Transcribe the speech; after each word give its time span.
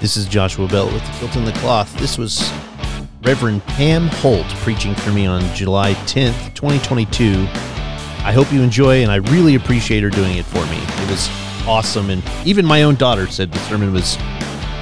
This 0.00 0.16
is 0.16 0.24
Joshua 0.24 0.66
Bell 0.66 0.86
with 0.86 1.04
the 1.04 1.28
Kilt 1.28 1.44
the 1.44 1.52
Cloth. 1.60 1.94
This 1.98 2.16
was 2.16 2.50
Reverend 3.22 3.62
Pam 3.66 4.08
Holt 4.08 4.46
preaching 4.62 4.94
for 4.94 5.10
me 5.10 5.26
on 5.26 5.42
July 5.54 5.92
10th, 5.92 6.54
2022. 6.54 7.34
I 8.24 8.32
hope 8.32 8.50
you 8.50 8.62
enjoy, 8.62 9.02
and 9.02 9.12
I 9.12 9.16
really 9.16 9.56
appreciate 9.56 10.02
her 10.02 10.08
doing 10.08 10.38
it 10.38 10.46
for 10.46 10.64
me. 10.68 10.78
It 10.78 11.10
was 11.10 11.28
awesome, 11.68 12.08
and 12.08 12.22
even 12.46 12.64
my 12.64 12.84
own 12.84 12.94
daughter 12.94 13.26
said 13.26 13.52
the 13.52 13.58
sermon 13.58 13.92
was 13.92 14.16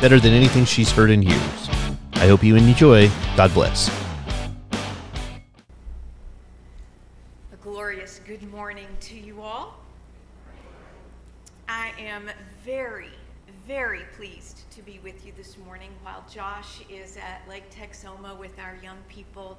better 0.00 0.20
than 0.20 0.32
anything 0.32 0.64
she's 0.64 0.93
heard 0.93 1.11
in 1.11 1.22
years. 1.22 1.68
I 2.12 2.29
hope 2.29 2.44
you 2.44 2.54
enjoy. 2.54 3.11
God 3.36 3.53
bless. 3.53 4.07
While 16.08 16.25
Josh 16.32 16.80
is 16.89 17.18
at 17.18 17.43
Lake 17.46 17.71
Texoma 17.71 18.39
with 18.39 18.58
our 18.58 18.79
young 18.82 18.96
people 19.08 19.58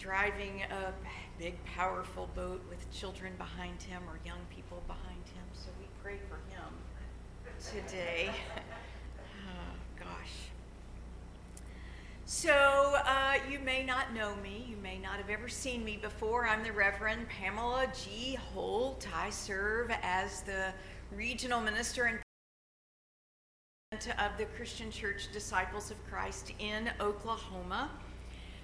driving 0.00 0.62
a 0.62 0.92
big, 1.38 1.54
powerful 1.64 2.28
boat 2.34 2.60
with 2.68 2.90
children 2.90 3.32
behind 3.38 3.80
him 3.82 4.02
or 4.08 4.18
young 4.26 4.40
people 4.52 4.82
behind 4.88 5.22
him. 5.34 5.44
So 5.52 5.68
we 5.78 5.86
pray 6.02 6.16
for 6.28 6.36
him 6.52 6.72
today. 7.64 8.30
oh, 9.46 10.00
gosh. 10.00 10.50
So, 12.24 12.50
uh, 13.06 13.34
you 13.48 13.60
may 13.60 13.84
not 13.84 14.12
know 14.12 14.34
me. 14.42 14.66
You 14.68 14.76
may 14.78 14.98
not 14.98 15.18
have 15.18 15.30
ever 15.30 15.48
seen 15.48 15.84
me 15.84 15.96
before. 15.96 16.48
I'm 16.48 16.64
the 16.64 16.72
Reverend 16.72 17.28
Pamela 17.28 17.86
G. 17.94 18.36
Holt. 18.52 19.06
I 19.14 19.30
serve 19.30 19.92
as 20.02 20.42
the 20.42 20.72
regional 21.14 21.60
minister 21.60 22.04
and 22.04 22.18
of 24.06 24.38
the 24.38 24.44
Christian 24.56 24.92
Church 24.92 25.28
Disciples 25.32 25.90
of 25.90 25.96
Christ 26.08 26.52
in 26.60 26.88
Oklahoma. 27.00 27.90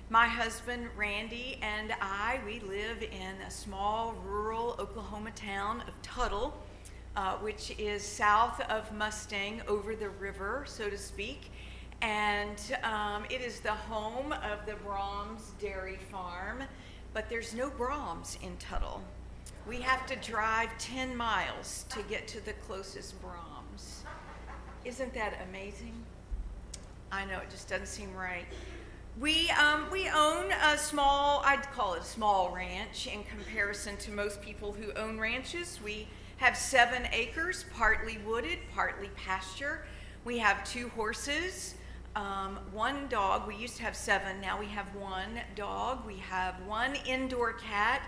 My 0.08 0.28
husband 0.28 0.86
Randy 0.96 1.58
and 1.60 1.92
I, 2.00 2.38
we 2.46 2.60
live 2.60 3.02
in 3.02 3.42
a 3.44 3.50
small 3.50 4.14
rural 4.24 4.76
Oklahoma 4.78 5.32
town 5.32 5.82
of 5.88 6.00
Tuttle, 6.02 6.54
uh, 7.16 7.34
which 7.38 7.74
is 7.78 8.04
south 8.04 8.60
of 8.70 8.92
Mustang 8.92 9.60
over 9.66 9.96
the 9.96 10.08
river, 10.08 10.62
so 10.68 10.88
to 10.88 10.96
speak. 10.96 11.50
And 12.00 12.58
um, 12.84 13.24
it 13.28 13.40
is 13.40 13.58
the 13.58 13.72
home 13.72 14.32
of 14.32 14.64
the 14.66 14.74
Braum's 14.86 15.50
Dairy 15.60 15.98
Farm, 16.12 16.62
but 17.12 17.28
there's 17.28 17.54
no 17.54 17.70
Braum's 17.70 18.38
in 18.40 18.56
Tuttle. 18.58 19.02
We 19.66 19.80
have 19.80 20.06
to 20.06 20.16
drive 20.16 20.68
10 20.78 21.16
miles 21.16 21.86
to 21.88 22.02
get 22.02 22.28
to 22.28 22.44
the 22.44 22.52
closest 22.52 23.20
Braum's. 23.20 23.53
Isn't 24.84 25.14
that 25.14 25.40
amazing? 25.48 25.94
I 27.10 27.24
know, 27.24 27.38
it 27.38 27.48
just 27.48 27.68
doesn't 27.68 27.86
seem 27.86 28.14
right. 28.14 28.44
We, 29.18 29.48
um, 29.50 29.86
we 29.90 30.10
own 30.10 30.52
a 30.52 30.76
small, 30.76 31.40
I'd 31.42 31.62
call 31.72 31.94
it 31.94 32.02
a 32.02 32.04
small 32.04 32.54
ranch 32.54 33.06
in 33.06 33.24
comparison 33.24 33.96
to 33.98 34.10
most 34.10 34.42
people 34.42 34.72
who 34.72 34.92
own 34.92 35.18
ranches. 35.18 35.78
We 35.82 36.06
have 36.36 36.54
seven 36.54 37.08
acres, 37.12 37.64
partly 37.72 38.18
wooded, 38.26 38.58
partly 38.74 39.08
pasture. 39.16 39.86
We 40.24 40.36
have 40.38 40.62
two 40.64 40.90
horses, 40.90 41.76
um, 42.14 42.58
one 42.72 43.06
dog. 43.08 43.48
We 43.48 43.56
used 43.56 43.76
to 43.76 43.84
have 43.84 43.96
seven, 43.96 44.38
now 44.40 44.60
we 44.60 44.66
have 44.66 44.94
one 44.94 45.40
dog. 45.54 46.04
We 46.06 46.16
have 46.16 46.56
one 46.66 46.94
indoor 47.06 47.54
cat 47.54 48.02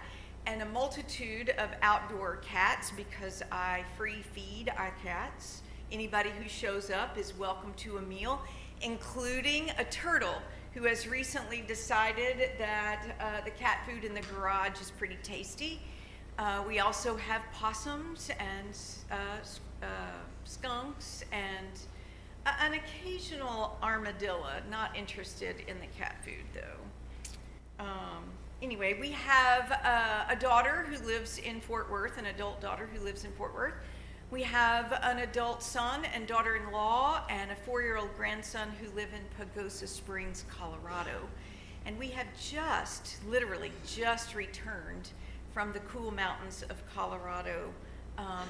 and 0.47 0.61
a 0.61 0.67
multitude 0.67 1.51
of 1.57 1.71
outdoor 1.81 2.37
cats 2.37 2.91
because 2.91 3.43
I 3.51 3.85
free 3.97 4.23
feed 4.35 4.71
our 4.77 4.95
cats. 5.03 5.63
Anybody 5.93 6.31
who 6.31 6.49
shows 6.49 6.91
up 6.91 7.17
is 7.17 7.33
welcome 7.39 7.73
to 7.77 7.99
a 7.99 8.03
meal, 8.03 8.43
including 8.83 9.71
a 9.79 9.85
turtle 9.85 10.43
who 10.75 10.83
has 10.83 11.07
recently 11.07 11.63
decided 11.63 12.51
that 12.59 13.05
uh, 13.21 13.45
the 13.45 13.53
cat 13.53 13.79
food 13.89 14.03
in 14.03 14.13
the 14.13 14.21
garage 14.23 14.81
is 14.81 14.91
pretty 14.91 15.17
tasty. 15.23 15.81
Uh, 16.41 16.65
we 16.67 16.81
also 16.81 17.17
have 17.17 17.41
possums 17.53 18.31
and 18.41 18.77
uh, 19.13 19.85
uh 19.85 19.87
skunks 20.45 21.25
and 21.31 21.79
an 22.61 22.75
occasional 22.75 23.79
armadillo. 23.81 24.51
Not 24.69 24.97
interested 24.97 25.57
in 25.69 25.79
the 25.79 25.87
cat 25.97 26.17
food 26.25 26.45
though. 26.53 27.85
Um, 27.85 28.25
anyway, 28.61 28.99
we 29.01 29.13
have 29.13 29.71
uh, 29.85 30.25
a 30.29 30.37
daughter 30.37 30.85
who 30.91 31.07
lives 31.07 31.39
in 31.39 31.61
Fort 31.61 31.89
Worth, 31.89 32.19
an 32.19 32.27
adult 32.27 32.61
daughter 32.61 32.89
who 32.93 33.05
lives 33.05 33.25
in 33.25 33.31
Fort 33.33 33.55
Worth. 33.55 33.75
We 34.29 34.43
have 34.43 34.93
an 35.05 35.21
adult 35.21 35.63
son 35.63 36.05
and 36.13 36.27
daughter 36.27 36.57
in 36.57 36.73
law 36.73 37.23
and 37.31 37.53
a 37.53 37.55
four 37.55 37.83
year 37.83 37.97
old 37.97 38.15
grandson 38.17 38.71
who 38.81 38.93
live 38.97 39.11
in 39.15 39.23
Pagosa 39.39 39.87
Springs, 39.87 40.45
Colorado. 40.49 41.29
And 41.85 41.97
we 41.97 42.09
have 42.09 42.27
just, 42.37 43.25
literally, 43.29 43.71
just 43.87 44.35
returned 44.35 45.11
from 45.55 45.73
the 45.73 45.79
cool 45.81 46.11
mountains 46.11 46.65
of 46.69 46.77
Colorado, 46.93 47.73
um, 48.19 48.49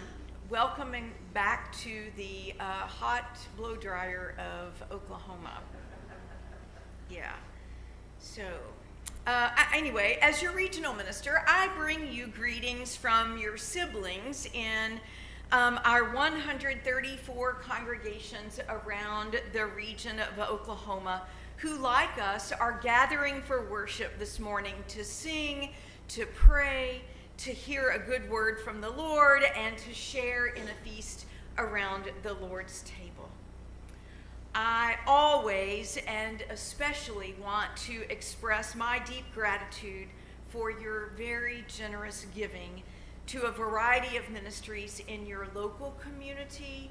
welcoming 0.48 1.12
back 1.34 1.70
to 1.81 2.04
the 2.16 2.54
uh, 2.58 2.62
hot 2.62 3.38
blow 3.58 3.76
dryer 3.76 4.34
of 4.38 4.82
Oklahoma. 4.91 5.60
Yeah. 7.10 7.34
So, 8.19 8.44
uh, 9.26 9.50
anyway, 9.75 10.19
as 10.22 10.41
your 10.41 10.53
regional 10.53 10.94
minister, 10.94 11.44
I 11.47 11.69
bring 11.76 12.10
you 12.10 12.28
greetings 12.28 12.97
from 12.97 13.37
your 13.37 13.58
siblings 13.58 14.47
in 14.54 15.00
um, 15.53 15.79
our 15.84 16.12
134 16.12 17.55
congregations 17.55 18.59
around 18.69 19.41
the 19.53 19.67
region 19.67 20.19
of 20.19 20.51
Oklahoma 20.51 21.23
who, 21.59 21.79
like 21.79 22.21
us, 22.21 22.51
are 22.53 22.81
gathering 22.83 23.41
for 23.43 23.71
worship 23.71 24.19
this 24.19 24.41
morning 24.41 24.75
to 24.89 25.05
sing, 25.05 25.71
to 26.09 26.27
pray, 26.27 27.01
to 27.39 27.51
hear 27.51 27.91
a 27.91 27.99
good 27.99 28.29
word 28.29 28.61
from 28.61 28.81
the 28.81 28.91
Lord, 28.91 29.43
and 29.56 29.79
to 29.79 29.95
share 29.95 30.47
in 30.47 30.65
a 30.65 30.89
feast 30.89 31.27
around 31.59 32.11
the 32.23 32.35
Lord's 32.35 32.83
table. 32.83 33.29
I 34.55 34.97
always 35.06 35.99
and 36.09 36.43
especially 36.51 37.37
want 37.43 37.77
to 37.87 38.11
express 38.11 38.75
my 38.75 39.01
deep 39.06 39.25
gratitude 39.33 40.09
for 40.49 40.71
your 40.71 41.11
very 41.17 41.65
generous 41.69 42.27
giving 42.35 42.83
to 43.26 43.42
a 43.42 43.50
variety 43.50 44.16
of 44.16 44.31
ministries 44.31 45.03
in 45.09 45.26
your 45.26 45.48
local 45.54 45.97
community 46.00 46.91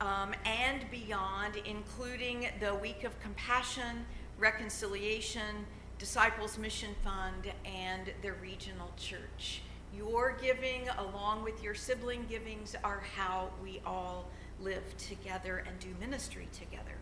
um, 0.00 0.32
and 0.44 0.84
beyond, 0.90 1.56
including 1.64 2.48
the 2.60 2.74
Week 2.76 3.02
of 3.04 3.18
Compassion, 3.20 4.06
Reconciliation, 4.38 5.66
Disciples 5.98 6.56
Mission 6.56 6.90
Fund, 7.02 7.52
and 7.64 8.12
the 8.22 8.32
regional 8.34 8.92
church. 8.96 9.62
Your 9.96 10.36
giving, 10.40 10.88
along 10.98 11.42
with 11.42 11.62
your 11.62 11.74
sibling 11.74 12.26
givings, 12.28 12.76
are 12.84 13.02
how 13.16 13.50
we 13.62 13.80
all 13.84 14.28
live 14.60 14.96
together 14.96 15.64
and 15.66 15.78
do 15.80 15.88
ministry 16.00 16.48
together. 16.52 16.96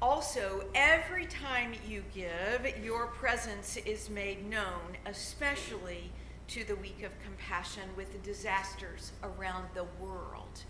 Also, 0.00 0.64
every 0.74 1.26
time 1.26 1.72
you 1.86 2.02
give, 2.14 2.78
your 2.82 3.08
presence 3.08 3.76
is 3.76 4.08
made 4.08 4.48
known, 4.48 4.96
especially 5.04 6.10
to 6.50 6.64
the 6.64 6.74
Week 6.76 7.04
of 7.04 7.12
Compassion 7.22 7.84
with 7.96 8.12
the 8.12 8.18
disasters 8.18 9.12
around 9.22 9.66
the 9.72 9.84
world. 10.00 10.64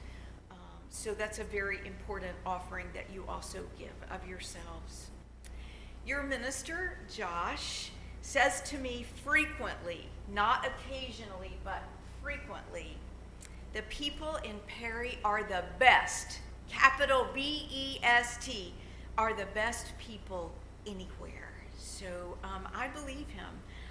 Um, 0.51 0.59
so 0.91 1.15
that's 1.15 1.39
a 1.39 1.45
very 1.45 1.79
important 1.87 2.33
offering 2.45 2.85
that 2.93 3.07
you 3.11 3.25
also 3.27 3.61
give 3.79 3.89
of 4.11 4.29
yourselves. 4.29 5.09
Your 6.07 6.23
minister, 6.23 6.99
Josh, 7.11 7.93
says 8.21 8.61
to 8.69 8.77
me 8.77 9.07
frequently, 9.25 10.05
not 10.31 10.67
occasionally, 10.67 11.57
but 11.65 11.83
frequently, 12.23 12.99
the 13.73 13.81
people 13.89 14.37
in 14.45 14.57
Perry 14.67 15.17
are 15.25 15.45
the 15.45 15.65
best, 15.79 16.41
capital 16.69 17.27
B 17.33 17.67
E 17.73 17.99
S 18.03 18.37
T, 18.45 18.75
are 19.17 19.33
the 19.33 19.47
best 19.55 19.97
people 19.99 20.53
anywhere. 20.87 21.55
So 21.79 22.37
um, 22.45 22.69
I 22.75 22.89
believe 22.89 23.31
him. 23.31 23.49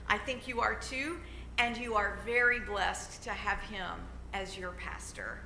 I 0.07 0.19
think 0.19 0.47
you 0.47 0.59
are 0.59 0.75
too 0.75 1.18
and 1.59 1.77
you 1.77 1.94
are 1.95 2.17
very 2.25 2.61
blessed 2.61 3.21
to 3.21 3.31
have 3.31 3.59
him 3.59 4.00
as 4.33 4.57
your 4.57 4.71
pastor. 4.71 5.41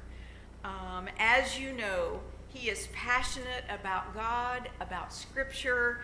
Um, 0.64 1.10
as 1.18 1.60
you 1.60 1.74
know, 1.74 2.22
he 2.50 2.70
is 2.70 2.88
passionate 2.94 3.66
about 3.68 4.14
God, 4.14 4.70
about 4.80 5.12
Scripture, 5.12 6.02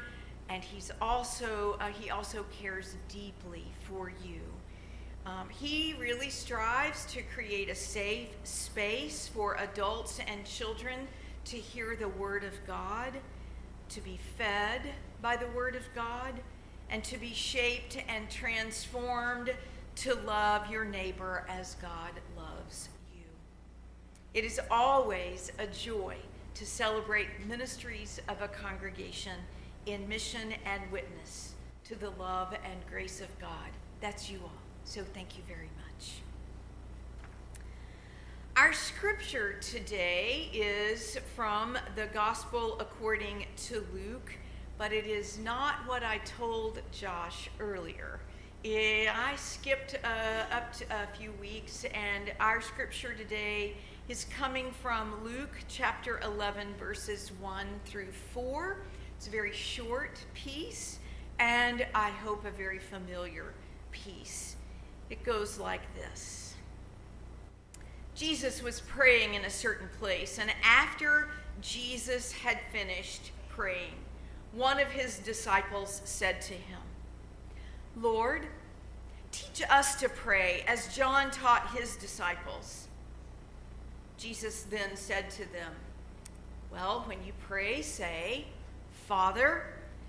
and 0.49 0.63
he's 0.63 0.91
also 0.99 1.77
uh, 1.79 1.89
he 1.89 2.09
also 2.09 2.43
cares 2.59 2.95
deeply 3.07 3.65
for 3.87 4.09
you. 4.09 4.41
Um, 5.27 5.47
he 5.47 5.93
really 5.99 6.31
strives 6.31 7.05
to 7.13 7.21
create 7.21 7.69
a 7.69 7.75
safe 7.75 8.29
space 8.43 9.29
for 9.31 9.57
adults 9.57 10.19
and 10.27 10.43
children 10.43 11.07
to 11.45 11.57
hear 11.57 11.95
the 11.95 12.07
Word 12.07 12.43
of 12.43 12.53
God, 12.65 13.13
to 13.89 14.01
be 14.01 14.17
fed 14.39 14.81
by 15.21 15.35
the 15.37 15.47
Word 15.49 15.75
of 15.75 15.83
God, 15.93 16.33
and 16.89 17.03
to 17.03 17.17
be 17.19 17.31
shaped 17.31 17.95
and 18.07 18.27
transformed 18.27 19.53
to 19.99 20.15
love 20.25 20.71
your 20.71 20.85
neighbor 20.85 21.45
as 21.49 21.75
God 21.75 22.11
loves 22.37 22.87
you. 23.13 23.25
It 24.33 24.45
is 24.45 24.57
always 24.71 25.51
a 25.59 25.67
joy 25.67 26.15
to 26.53 26.65
celebrate 26.65 27.27
ministries 27.45 28.21
of 28.29 28.41
a 28.41 28.47
congregation 28.47 29.35
in 29.87 30.07
mission 30.07 30.53
and 30.65 30.89
witness 30.89 31.53
to 31.83 31.95
the 31.95 32.11
love 32.11 32.53
and 32.53 32.79
grace 32.89 33.19
of 33.19 33.27
God. 33.39 33.71
That's 33.99 34.31
you 34.31 34.39
all. 34.41 34.53
So 34.85 35.03
thank 35.13 35.37
you 35.37 35.43
very 35.45 35.69
much. 35.75 36.21
Our 38.55 38.71
scripture 38.71 39.57
today 39.59 40.49
is 40.53 41.17
from 41.35 41.77
the 41.97 42.05
Gospel 42.13 42.77
according 42.79 43.47
to 43.67 43.85
Luke, 43.93 44.31
but 44.77 44.93
it 44.93 45.07
is 45.07 45.39
not 45.39 45.75
what 45.87 46.03
I 46.03 46.19
told 46.19 46.81
Josh 46.93 47.49
earlier. 47.59 48.21
I 48.65 49.35
skipped 49.37 49.97
uh, 50.03 50.53
up 50.53 50.73
to 50.73 50.85
a 50.91 51.07
few 51.17 51.31
weeks, 51.39 51.85
and 51.93 52.33
our 52.41 52.59
scripture 52.59 53.13
today 53.13 53.75
is 54.09 54.25
coming 54.25 54.71
from 54.81 55.23
Luke 55.23 55.57
chapter 55.69 56.19
11, 56.25 56.73
verses 56.77 57.31
1 57.39 57.67
through 57.85 58.11
4. 58.33 58.81
It's 59.15 59.27
a 59.27 59.29
very 59.29 59.53
short 59.53 60.19
piece, 60.33 60.99
and 61.39 61.87
I 61.95 62.09
hope 62.09 62.43
a 62.43 62.51
very 62.51 62.79
familiar 62.79 63.53
piece. 63.91 64.57
It 65.09 65.23
goes 65.23 65.57
like 65.57 65.81
this 65.95 66.55
Jesus 68.13 68.61
was 68.61 68.81
praying 68.81 69.35
in 69.35 69.45
a 69.45 69.49
certain 69.49 69.87
place, 69.99 70.37
and 70.37 70.51
after 70.65 71.29
Jesus 71.61 72.33
had 72.33 72.59
finished 72.73 73.31
praying, 73.47 73.95
one 74.51 74.81
of 74.81 74.89
his 74.89 75.19
disciples 75.19 76.01
said 76.03 76.41
to 76.41 76.53
him, 76.53 76.79
Lord, 77.95 78.47
teach 79.31 79.67
us 79.69 79.95
to 79.99 80.09
pray 80.09 80.63
as 80.67 80.95
John 80.95 81.31
taught 81.31 81.75
his 81.75 81.95
disciples. 81.95 82.87
Jesus 84.17 84.63
then 84.63 84.95
said 84.95 85.29
to 85.31 85.51
them, 85.51 85.73
Well, 86.71 87.03
when 87.07 87.23
you 87.23 87.33
pray, 87.47 87.81
say, 87.81 88.45
Father, 89.07 89.63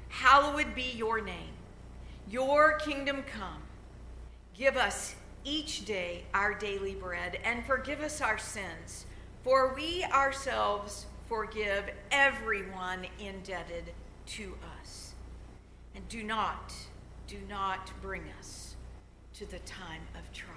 hallowed 0.08 0.74
be 0.74 0.92
your 0.96 1.20
name. 1.20 1.54
Your 2.28 2.78
kingdom 2.78 3.22
come. 3.22 3.62
Give 4.54 4.76
us 4.76 5.14
each 5.44 5.84
day 5.84 6.24
our 6.34 6.54
daily 6.54 6.94
bread 6.94 7.38
and 7.44 7.64
forgive 7.64 8.00
us 8.00 8.20
our 8.20 8.38
sins, 8.38 9.06
for 9.42 9.74
we 9.74 10.04
ourselves 10.04 11.06
forgive 11.28 11.84
everyone 12.10 13.06
indebted 13.18 13.84
to 14.26 14.54
us. 14.80 15.14
And 15.94 16.06
do 16.08 16.22
not 16.22 16.74
do 17.30 17.36
not 17.48 17.92
bring 18.02 18.24
us 18.40 18.74
to 19.32 19.46
the 19.46 19.60
time 19.60 20.02
of 20.18 20.32
trial. 20.32 20.56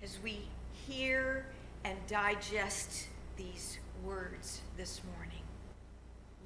As 0.00 0.16
we 0.22 0.42
hear 0.86 1.44
and 1.84 1.98
digest 2.06 3.08
these 3.36 3.78
words 4.04 4.60
this 4.76 5.00
morning, 5.16 5.42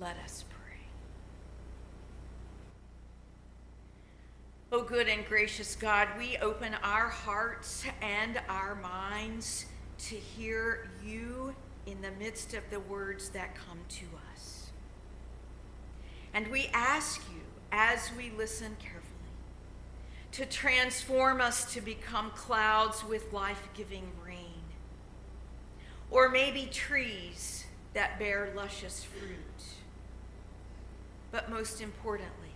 let 0.01 0.17
us 0.25 0.47
pray. 0.49 0.79
Oh, 4.73 4.83
good 4.83 5.07
and 5.07 5.27
gracious 5.27 5.77
God, 5.77 6.09
we 6.17 6.39
open 6.39 6.75
our 6.83 7.09
hearts 7.09 7.85
and 8.01 8.41
our 8.49 8.75
minds 8.77 9.67
to 9.99 10.15
hear 10.15 10.89
you 11.05 11.55
in 11.85 12.01
the 12.01 12.13
midst 12.13 12.55
of 12.55 12.63
the 12.71 12.81
words 12.81 13.29
that 13.31 13.55
come 13.55 13.81
to 13.91 14.07
us. 14.33 14.71
And 16.33 16.49
we 16.49 16.71
ask 16.73 17.21
you 17.35 17.46
as 17.73 18.11
we 18.17 18.31
listen 18.37 18.77
carefully 18.81 19.03
to 20.37 20.45
transform 20.45 21.41
us 21.41 21.73
to 21.73 21.81
become 21.81 22.31
clouds 22.33 23.03
with 23.05 23.33
life 23.33 23.69
giving 23.75 24.11
rain, 24.23 24.61
or 26.11 26.29
maybe 26.29 26.69
trees 26.71 27.65
that 27.95 28.19
bear 28.19 28.53
luscious 28.55 29.03
fruit. 29.03 29.31
But 31.31 31.51
most 31.51 31.81
importantly, 31.81 32.51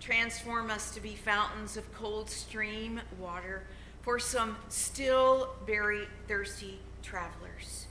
transform 0.00 0.72
us 0.72 0.92
to 0.92 1.00
be 1.00 1.14
fountains 1.14 1.76
of 1.76 1.92
cold 1.94 2.28
stream 2.28 3.00
water 3.16 3.62
for 4.02 4.18
some 4.18 4.56
still 4.68 5.50
very 5.66 6.08
thirsty 6.26 6.80
travelers 7.00 7.86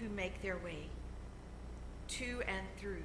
who 0.00 0.08
make 0.08 0.42
their 0.42 0.56
way 0.56 0.86
to 2.08 2.42
and 2.48 2.66
through 2.78 3.02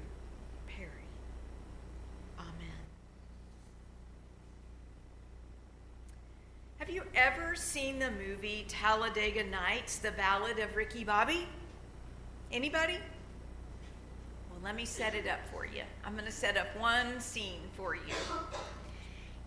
Have 6.81 6.81
you 6.92 7.02
ever 7.14 7.54
seen 7.54 7.98
the 7.98 8.10
movie 8.10 8.66
Talladega 8.68 9.44
Nights, 9.44 9.96
The 9.96 10.10
Ballad 10.10 10.58
of 10.58 10.76
Ricky 10.76 11.04
Bobby? 11.04 11.48
Anybody? 12.52 12.98
Well, 14.50 14.60
let 14.62 14.76
me 14.76 14.84
set 14.84 15.14
it 15.14 15.26
up 15.26 15.38
for 15.50 15.64
you. 15.64 15.84
I'm 16.04 16.12
going 16.12 16.26
to 16.26 16.30
set 16.30 16.58
up 16.58 16.66
one 16.78 17.18
scene 17.18 17.62
for 17.72 17.94
you. 17.94 18.14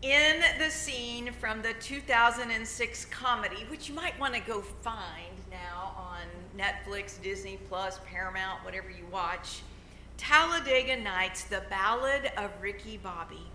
In 0.02 0.42
the 0.58 0.72
scene 0.72 1.32
from 1.34 1.62
the 1.62 1.74
2006 1.80 3.06
comedy, 3.06 3.64
which 3.70 3.90
you 3.90 3.94
might 3.94 4.20
want 4.20 4.34
to 4.34 4.40
go 4.40 4.62
find 4.62 5.36
now 5.52 5.94
on 5.96 6.24
Netflix, 6.58 7.22
Disney 7.22 7.60
Plus, 7.70 8.00
Paramount, 8.08 8.66
whatever 8.66 8.90
you 8.90 9.06
watch, 9.12 9.62
Talladega 10.18 10.98
Nights, 10.98 11.44
The 11.44 11.62
Ballad 11.70 12.32
of 12.38 12.50
Ricky 12.60 12.98
Bobby, 12.98 13.46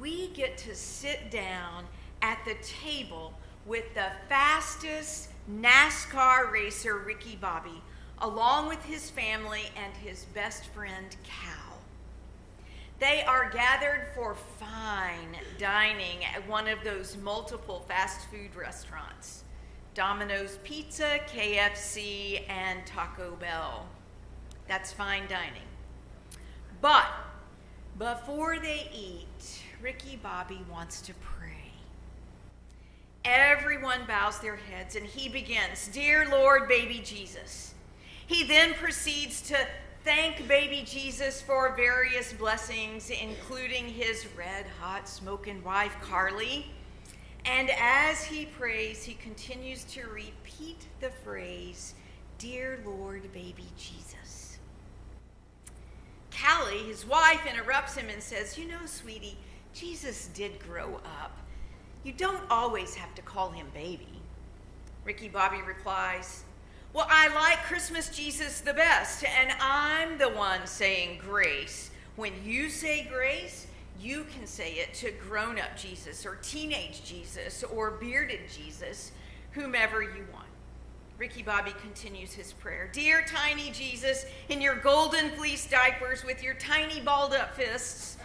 we 0.00 0.28
get 0.28 0.56
to 0.58 0.74
sit 0.74 1.30
down 1.30 1.84
at 2.22 2.38
the 2.44 2.54
table 2.62 3.32
with 3.66 3.94
the 3.94 4.10
fastest 4.28 5.28
NASCAR 5.50 6.50
racer, 6.50 6.98
Ricky 6.98 7.36
Bobby, 7.40 7.82
along 8.18 8.68
with 8.68 8.82
his 8.84 9.10
family 9.10 9.62
and 9.76 9.94
his 9.96 10.24
best 10.34 10.66
friend, 10.68 11.16
Cal. 11.24 11.78
They 12.98 13.22
are 13.22 13.48
gathered 13.50 14.08
for 14.14 14.34
fine 14.58 15.36
dining 15.58 16.24
at 16.24 16.46
one 16.46 16.68
of 16.68 16.84
those 16.84 17.16
multiple 17.16 17.84
fast 17.88 18.28
food 18.30 18.54
restaurants 18.54 19.44
Domino's 19.94 20.58
Pizza, 20.62 21.18
KFC, 21.26 22.48
and 22.48 22.86
Taco 22.86 23.36
Bell. 23.40 23.86
That's 24.68 24.92
fine 24.92 25.26
dining. 25.28 25.66
But 26.80 27.06
before 27.98 28.58
they 28.58 28.88
eat, 28.94 29.62
Ricky 29.82 30.16
Bobby 30.22 30.60
wants 30.70 31.00
to 31.02 31.14
pray. 31.14 31.49
Everyone 33.24 34.00
bows 34.06 34.40
their 34.40 34.56
heads 34.56 34.96
and 34.96 35.04
he 35.04 35.28
begins, 35.28 35.88
Dear 35.88 36.28
Lord, 36.28 36.68
baby 36.68 37.00
Jesus. 37.04 37.74
He 38.26 38.44
then 38.44 38.74
proceeds 38.74 39.42
to 39.48 39.56
thank 40.04 40.48
baby 40.48 40.84
Jesus 40.86 41.42
for 41.42 41.74
various 41.76 42.32
blessings, 42.32 43.10
including 43.10 43.86
his 43.86 44.26
red 44.36 44.64
hot 44.80 45.08
smoking 45.08 45.62
wife, 45.62 45.94
Carly. 46.00 46.66
And 47.44 47.70
as 47.78 48.24
he 48.24 48.46
prays, 48.46 49.02
he 49.02 49.14
continues 49.14 49.84
to 49.84 50.06
repeat 50.06 50.86
the 51.00 51.10
phrase, 51.10 51.94
Dear 52.38 52.80
Lord, 52.86 53.30
baby 53.32 53.66
Jesus. 53.76 54.58
Callie, 56.30 56.84
his 56.84 57.06
wife, 57.06 57.46
interrupts 57.46 57.96
him 57.96 58.08
and 58.08 58.22
says, 58.22 58.56
You 58.56 58.66
know, 58.66 58.86
sweetie, 58.86 59.36
Jesus 59.74 60.28
did 60.28 60.58
grow 60.60 61.00
up. 61.04 61.36
You 62.02 62.12
don't 62.12 62.42
always 62.50 62.94
have 62.94 63.14
to 63.16 63.22
call 63.22 63.50
him 63.50 63.66
baby. 63.74 64.08
Ricky 65.04 65.28
Bobby 65.28 65.60
replies, 65.66 66.44
Well, 66.92 67.06
I 67.08 67.28
like 67.34 67.58
Christmas 67.64 68.08
Jesus 68.08 68.60
the 68.60 68.72
best, 68.72 69.24
and 69.24 69.52
I'm 69.60 70.16
the 70.18 70.30
one 70.30 70.66
saying 70.66 71.18
grace. 71.18 71.90
When 72.16 72.32
you 72.44 72.70
say 72.70 73.06
grace, 73.10 73.66
you 74.00 74.24
can 74.34 74.46
say 74.46 74.74
it 74.74 74.94
to 74.94 75.10
grown 75.10 75.58
up 75.58 75.76
Jesus 75.76 76.24
or 76.24 76.38
teenage 76.42 77.04
Jesus 77.04 77.62
or 77.64 77.92
bearded 77.92 78.40
Jesus, 78.50 79.12
whomever 79.52 80.02
you 80.02 80.24
want. 80.32 80.46
Ricky 81.18 81.42
Bobby 81.42 81.74
continues 81.82 82.32
his 82.32 82.54
prayer 82.54 82.88
Dear 82.94 83.26
tiny 83.28 83.70
Jesus, 83.72 84.24
in 84.48 84.62
your 84.62 84.76
golden 84.76 85.30
fleece 85.32 85.68
diapers 85.68 86.24
with 86.24 86.42
your 86.42 86.54
tiny 86.54 87.00
balled 87.00 87.34
up 87.34 87.54
fists, 87.54 88.16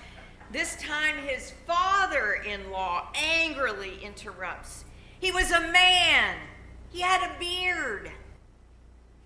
this 0.55 0.77
time, 0.77 1.17
his 1.17 1.51
father 1.67 2.41
in 2.47 2.71
law 2.71 3.09
angrily 3.13 3.99
interrupts. 4.01 4.85
He 5.19 5.29
was 5.31 5.51
a 5.51 5.59
man, 5.59 6.37
he 6.91 7.01
had 7.01 7.29
a 7.29 7.39
beard. 7.39 8.09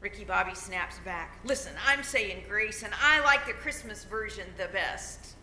Ricky 0.01 0.23
Bobby 0.23 0.55
snaps 0.55 0.97
back. 0.99 1.37
Listen, 1.43 1.73
I'm 1.85 2.03
saying 2.03 2.45
grace, 2.47 2.83
and 2.83 2.93
I 2.99 3.19
like 3.23 3.45
the 3.45 3.53
Christmas 3.53 4.05
version 4.05 4.47
the 4.57 4.69
best. 4.69 5.35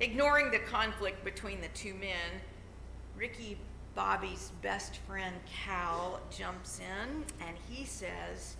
Ignoring 0.00 0.50
the 0.50 0.58
conflict 0.58 1.24
between 1.24 1.60
the 1.60 1.68
two 1.68 1.94
men, 1.94 2.40
Ricky 3.16 3.58
Bobby's 3.94 4.50
best 4.60 4.96
friend 5.06 5.36
Cal 5.46 6.20
jumps 6.36 6.80
in 6.80 7.24
and 7.46 7.56
he 7.70 7.84
says, 7.84 8.56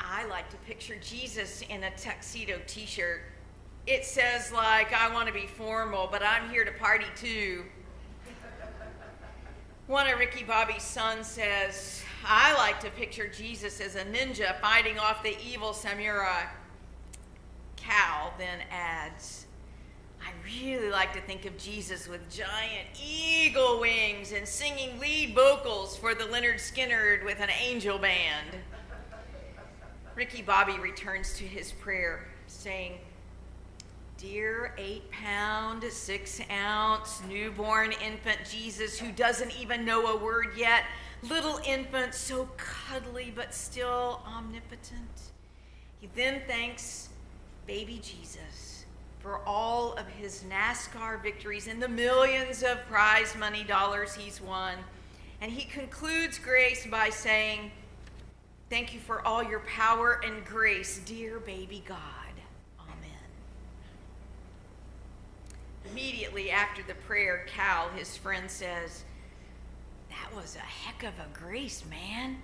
I 0.00 0.26
like 0.26 0.50
to 0.50 0.56
picture 0.58 0.96
Jesus 1.00 1.62
in 1.68 1.84
a 1.84 1.90
tuxedo 1.96 2.58
t 2.66 2.86
shirt 2.86 3.22
it 3.90 4.04
says 4.04 4.52
like 4.52 4.92
I 4.92 5.12
want 5.12 5.26
to 5.26 5.34
be 5.34 5.46
formal, 5.46 6.08
but 6.10 6.22
I'm 6.22 6.48
here 6.48 6.64
to 6.64 6.70
party 6.70 7.06
too. 7.16 7.64
One 9.88 10.06
of 10.06 10.20
Ricky 10.20 10.44
Bobby's 10.44 10.84
sons 10.84 11.26
says, 11.26 12.04
I 12.24 12.54
like 12.54 12.78
to 12.80 12.90
picture 12.90 13.26
Jesus 13.26 13.80
as 13.80 13.96
a 13.96 14.04
ninja 14.04 14.60
fighting 14.60 15.00
off 15.00 15.24
the 15.24 15.36
evil 15.44 15.72
samurai. 15.72 16.44
Cal 17.74 18.32
then 18.38 18.60
adds, 18.70 19.46
I 20.22 20.30
really 20.44 20.90
like 20.90 21.12
to 21.14 21.20
think 21.20 21.44
of 21.44 21.58
Jesus 21.58 22.06
with 22.06 22.30
giant 22.30 22.86
eagle 23.04 23.80
wings 23.80 24.30
and 24.30 24.46
singing 24.46 25.00
lead 25.00 25.34
vocals 25.34 25.96
for 25.96 26.14
the 26.14 26.24
Lynyrd 26.24 26.60
Skynyrd 26.60 27.24
with 27.24 27.40
an 27.40 27.50
angel 27.60 27.98
band. 27.98 28.50
Ricky 30.14 30.42
Bobby 30.42 30.78
returns 30.78 31.36
to 31.38 31.44
his 31.44 31.72
prayer, 31.72 32.28
saying, 32.46 32.98
Dear 34.20 34.74
eight 34.76 35.10
pound, 35.10 35.82
six 35.84 36.42
ounce, 36.50 37.22
newborn 37.26 37.92
infant 38.04 38.40
Jesus 38.50 38.98
who 38.98 39.10
doesn't 39.12 39.58
even 39.58 39.86
know 39.86 40.08
a 40.08 40.16
word 40.16 40.48
yet, 40.54 40.84
little 41.22 41.58
infant, 41.66 42.14
so 42.14 42.46
cuddly 42.58 43.32
but 43.34 43.54
still 43.54 44.20
omnipotent. 44.26 45.32
He 46.02 46.10
then 46.14 46.42
thanks 46.46 47.08
baby 47.66 47.98
Jesus 48.02 48.84
for 49.20 49.40
all 49.46 49.94
of 49.94 50.06
his 50.06 50.44
NASCAR 50.50 51.22
victories 51.22 51.66
and 51.66 51.82
the 51.82 51.88
millions 51.88 52.62
of 52.62 52.84
prize 52.90 53.34
money 53.38 53.64
dollars 53.64 54.14
he's 54.14 54.38
won. 54.38 54.74
And 55.40 55.50
he 55.50 55.64
concludes 55.64 56.38
grace 56.38 56.86
by 56.86 57.08
saying, 57.08 57.70
Thank 58.68 58.92
you 58.92 59.00
for 59.00 59.26
all 59.26 59.42
your 59.42 59.60
power 59.60 60.20
and 60.22 60.44
grace, 60.44 61.00
dear 61.06 61.40
baby 61.40 61.82
God. 61.88 62.19
Immediately 65.92 66.50
after 66.50 66.82
the 66.82 66.94
prayer, 66.94 67.46
Cal, 67.48 67.88
his 67.90 68.16
friend, 68.16 68.50
says, 68.50 69.04
That 70.08 70.34
was 70.36 70.56
a 70.56 70.60
heck 70.60 71.02
of 71.02 71.14
a 71.18 71.26
grace, 71.38 71.84
man. 71.88 72.36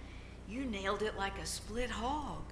You 0.49 0.65
nailed 0.65 1.03
it 1.03 1.17
like 1.17 1.39
a 1.39 1.47
split 1.47 1.91
hog. 1.91 2.43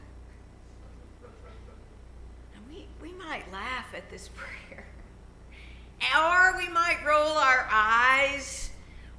And 2.54 2.64
we, 2.68 2.86
we 3.02 3.12
might 3.12 3.50
laugh 3.52 3.86
at 3.96 4.08
this 4.10 4.28
prayer. 4.34 4.84
Or 6.16 6.56
we 6.58 6.68
might 6.68 6.98
roll 7.04 7.32
our 7.38 7.66
eyes, 7.70 8.70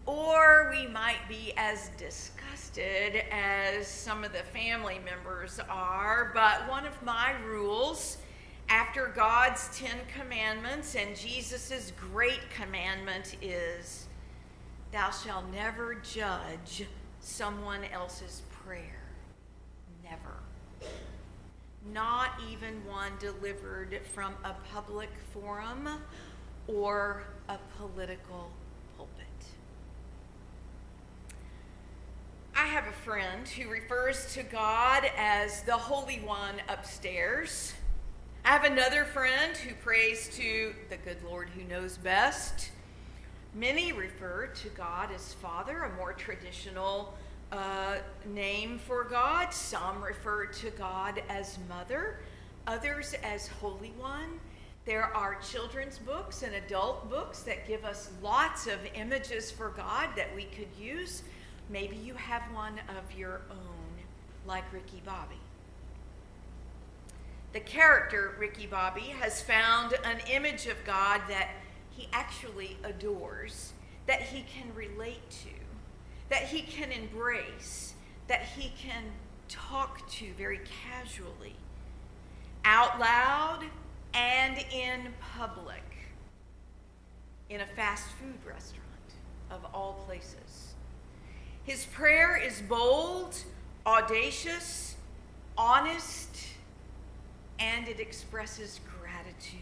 or 0.06 0.70
we 0.72 0.88
might 0.88 1.28
be 1.28 1.52
as 1.58 1.90
disgusted 1.98 3.24
as 3.32 3.88
some 3.88 4.24
of 4.24 4.32
the 4.32 4.44
family 4.54 5.00
members 5.04 5.60
are. 5.70 6.32
But 6.34 6.70
one 6.70 6.86
of 6.86 7.02
my 7.04 7.34
rules 7.46 8.18
after 8.70 9.12
God's 9.16 9.70
Ten 9.78 9.98
Commandments 10.20 10.96
and 10.96 11.16
Jesus' 11.16 11.92
great 12.12 12.50
commandment 12.50 13.36
is, 13.42 14.08
Thou 14.92 15.12
shalt 15.12 15.52
never 15.52 15.96
judge 15.96 16.86
someone 17.20 17.82
else's 17.92 18.44
prayer. 18.64 19.04
Never. 20.04 20.40
Not 21.94 22.30
even 22.50 22.82
one 22.86 23.12
delivered 23.20 24.00
from 24.14 24.34
a 24.44 24.54
public 24.74 25.10
forum 25.34 25.90
or 26.68 27.24
a 27.50 27.58
political 27.78 28.52
pulpit. 28.96 29.26
I 32.56 32.66
have 32.68 32.88
a 32.88 33.04
friend 33.04 33.48
who 33.48 33.70
refers 33.70 34.34
to 34.34 34.44
God 34.44 35.04
as 35.18 35.62
the 35.64 35.74
Holy 35.74 36.20
One 36.22 36.56
upstairs 36.70 37.74
I 38.46 38.50
have 38.50 38.64
another 38.64 39.06
friend 39.06 39.58
who 39.58 39.74
prays 39.74 40.30
to 40.36 40.76
the 40.92 40.98
good 40.98 41.18
Lord 41.24 41.50
who 41.50 41.64
knows 41.64 41.98
best. 41.98 42.70
Many 43.56 43.92
refer 43.92 44.46
to 44.46 44.70
God 44.70 45.10
as 45.12 45.34
Father, 45.34 45.86
a 45.86 45.96
more 45.96 46.14
traditional 46.14 47.16
uh, 47.52 47.96
name 48.28 48.78
for 48.78 49.04
God. 49.04 49.52
Some 49.52 50.00
refer 50.04 50.46
to 50.46 50.70
God 50.70 51.24
as 51.28 51.58
Mother, 51.68 52.20
others 52.68 53.16
as 53.24 53.48
Holy 53.48 53.94
One. 53.98 54.40
There 54.86 55.06
are 55.06 55.40
children's 55.42 55.98
books 55.98 56.44
and 56.44 56.54
adult 56.54 57.10
books 57.10 57.42
that 57.42 57.68
give 57.68 57.84
us 57.84 58.12
lots 58.22 58.68
of 58.68 58.78
images 58.94 59.50
for 59.50 59.70
God 59.70 60.10
that 60.16 60.36
we 60.36 60.44
could 60.44 60.70
use. 60.80 61.24
Maybe 61.72 61.96
you 61.96 62.14
have 62.14 62.44
one 62.54 62.80
of 62.90 63.18
your 63.18 63.42
own, 63.50 63.96
like 64.46 64.72
Ricky 64.72 65.02
Bobby. 65.04 65.40
The 67.56 67.62
character, 67.62 68.36
Ricky 68.38 68.66
Bobby, 68.66 69.14
has 69.22 69.42
found 69.42 69.94
an 70.04 70.18
image 70.30 70.68
of 70.68 70.76
God 70.84 71.22
that 71.30 71.52
he 71.90 72.10
actually 72.12 72.76
adores, 72.84 73.72
that 74.08 74.22
he 74.22 74.42
can 74.42 74.76
relate 74.76 75.30
to, 75.30 75.54
that 76.28 76.42
he 76.42 76.64
can 76.64 76.92
embrace, 76.92 77.94
that 78.28 78.42
he 78.42 78.74
can 78.78 79.06
talk 79.48 80.06
to 80.10 80.34
very 80.38 80.60
casually, 80.84 81.56
out 82.66 83.00
loud 83.00 83.64
and 84.14 84.58
in 84.74 85.14
public, 85.38 85.96
in 87.50 87.62
a 87.62 87.66
fast 87.66 88.10
food 88.20 88.46
restaurant 88.46 88.84
of 89.50 89.62
all 89.74 90.04
places. 90.06 90.74
His 91.64 91.86
prayer 91.86 92.36
is 92.36 92.62
bold, 92.64 93.38
audacious, 93.88 94.98
honest, 95.58 96.36
and 97.60 97.88
it 97.88 98.00
expresses 98.00 98.80
gratitude. 99.00 99.60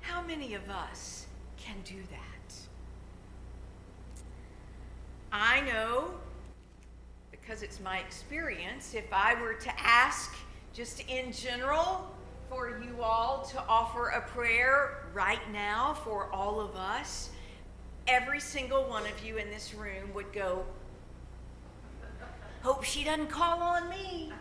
How 0.00 0.22
many 0.22 0.54
of 0.54 0.68
us 0.68 1.26
can 1.56 1.76
do 1.84 1.96
that? 2.10 2.54
I 5.32 5.60
know, 5.60 6.14
because 7.30 7.62
it's 7.62 7.80
my 7.80 7.98
experience, 7.98 8.94
if 8.94 9.12
I 9.12 9.40
were 9.40 9.54
to 9.54 9.70
ask 9.78 10.34
just 10.72 11.08
in 11.08 11.32
general 11.32 12.10
for 12.48 12.80
you 12.82 13.02
all 13.02 13.42
to 13.52 13.62
offer 13.68 14.08
a 14.08 14.20
prayer 14.20 15.06
right 15.14 15.40
now 15.52 15.94
for 16.04 16.32
all 16.32 16.60
of 16.60 16.74
us, 16.74 17.30
every 18.08 18.40
single 18.40 18.82
one 18.84 19.04
of 19.04 19.24
you 19.24 19.36
in 19.36 19.48
this 19.50 19.72
room 19.74 20.12
would 20.14 20.32
go, 20.32 20.64
Hope 22.62 22.84
she 22.84 23.04
doesn't 23.04 23.30
call 23.30 23.62
on 23.62 23.88
me. 23.88 24.32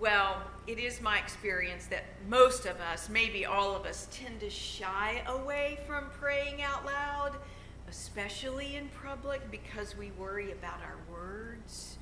Well, 0.00 0.42
it 0.68 0.78
is 0.78 1.00
my 1.00 1.18
experience 1.18 1.86
that 1.86 2.04
most 2.28 2.66
of 2.66 2.78
us, 2.80 3.08
maybe 3.08 3.44
all 3.44 3.74
of 3.74 3.84
us, 3.84 4.06
tend 4.12 4.38
to 4.40 4.50
shy 4.50 5.24
away 5.26 5.80
from 5.88 6.04
praying 6.20 6.62
out 6.62 6.86
loud, 6.86 7.32
especially 7.90 8.76
in 8.76 8.88
public, 9.04 9.50
because 9.50 9.96
we 9.96 10.12
worry 10.12 10.52
about 10.52 10.78
our 10.84 10.98
words. 11.12 11.98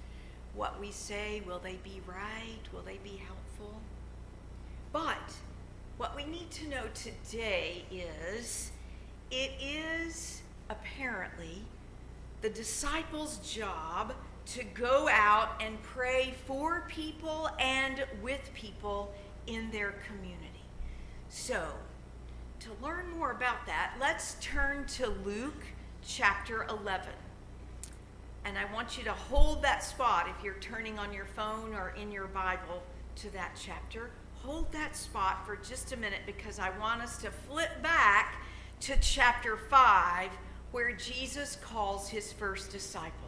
What 0.54 0.78
we 0.78 0.92
say, 0.92 1.42
will 1.46 1.58
they 1.58 1.78
be 1.82 2.02
right? 2.06 2.60
Will 2.70 2.82
they 2.82 2.98
be 3.02 3.18
helpful? 3.24 3.80
But 4.92 5.32
what 5.96 6.14
we 6.14 6.24
need 6.26 6.50
to 6.50 6.68
know 6.68 6.84
today 6.92 7.84
is 7.90 8.72
it 9.30 9.52
is 9.58 10.42
apparently 10.68 11.62
the 12.42 12.50
disciples' 12.50 13.38
job 13.38 14.12
to 14.46 14.64
go 14.74 15.08
out 15.10 15.60
and 15.60 15.82
pray 15.82 16.34
for 16.46 16.84
people 16.88 17.50
and 17.58 18.04
with 18.22 18.50
people 18.54 19.12
in 19.46 19.70
their 19.70 19.94
community. 20.06 20.46
So, 21.28 21.62
to 22.60 22.70
learn 22.82 23.10
more 23.10 23.32
about 23.32 23.66
that, 23.66 23.94
let's 24.00 24.36
turn 24.40 24.86
to 24.96 25.08
Luke 25.24 25.64
chapter 26.06 26.64
11. 26.64 27.08
And 28.44 28.56
I 28.56 28.72
want 28.72 28.96
you 28.96 29.02
to 29.04 29.12
hold 29.12 29.62
that 29.62 29.82
spot 29.82 30.28
if 30.28 30.44
you're 30.44 30.54
turning 30.54 30.98
on 30.98 31.12
your 31.12 31.26
phone 31.26 31.74
or 31.74 31.92
in 32.00 32.12
your 32.12 32.28
Bible 32.28 32.82
to 33.16 33.32
that 33.32 33.58
chapter. 33.60 34.10
Hold 34.42 34.70
that 34.72 34.96
spot 34.96 35.44
for 35.44 35.56
just 35.56 35.92
a 35.92 35.96
minute 35.96 36.20
because 36.24 36.60
I 36.60 36.70
want 36.78 37.02
us 37.02 37.18
to 37.18 37.30
flip 37.30 37.82
back 37.82 38.36
to 38.80 38.94
chapter 39.00 39.56
5 39.56 40.30
where 40.70 40.92
Jesus 40.92 41.56
calls 41.56 42.08
his 42.08 42.32
first 42.32 42.70
disciples. 42.70 43.25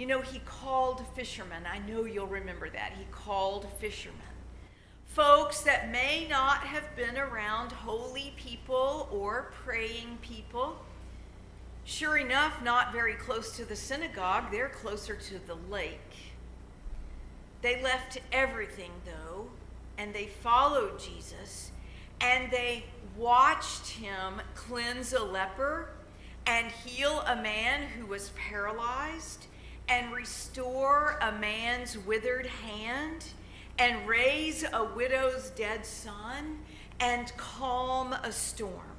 You 0.00 0.06
know, 0.06 0.22
he 0.22 0.38
called 0.46 1.04
fishermen. 1.14 1.64
I 1.70 1.78
know 1.80 2.06
you'll 2.06 2.26
remember 2.26 2.70
that. 2.70 2.94
He 2.96 3.04
called 3.10 3.66
fishermen. 3.78 4.18
Folks 5.04 5.60
that 5.60 5.92
may 5.92 6.26
not 6.26 6.60
have 6.60 6.96
been 6.96 7.18
around 7.18 7.70
holy 7.70 8.32
people 8.38 9.10
or 9.12 9.52
praying 9.62 10.16
people. 10.22 10.82
Sure 11.84 12.16
enough, 12.16 12.64
not 12.64 12.94
very 12.94 13.12
close 13.12 13.54
to 13.58 13.66
the 13.66 13.76
synagogue, 13.76 14.50
they're 14.50 14.70
closer 14.70 15.16
to 15.16 15.38
the 15.46 15.56
lake. 15.70 16.14
They 17.60 17.82
left 17.82 18.16
everything, 18.32 18.92
though, 19.04 19.50
and 19.98 20.14
they 20.14 20.28
followed 20.28 20.98
Jesus, 20.98 21.72
and 22.22 22.50
they 22.50 22.84
watched 23.18 23.90
him 23.90 24.40
cleanse 24.54 25.12
a 25.12 25.22
leper 25.22 25.90
and 26.46 26.72
heal 26.72 27.20
a 27.26 27.36
man 27.36 27.86
who 27.86 28.06
was 28.06 28.30
paralyzed 28.30 29.44
and 29.90 30.12
restore 30.12 31.18
a 31.20 31.32
man's 31.32 31.98
withered 31.98 32.46
hand, 32.46 33.24
and 33.76 34.06
raise 34.06 34.64
a 34.72 34.84
widow's 34.94 35.50
dead 35.50 35.84
son, 35.84 36.58
and 37.00 37.32
calm 37.36 38.12
a 38.12 38.30
storm. 38.30 38.96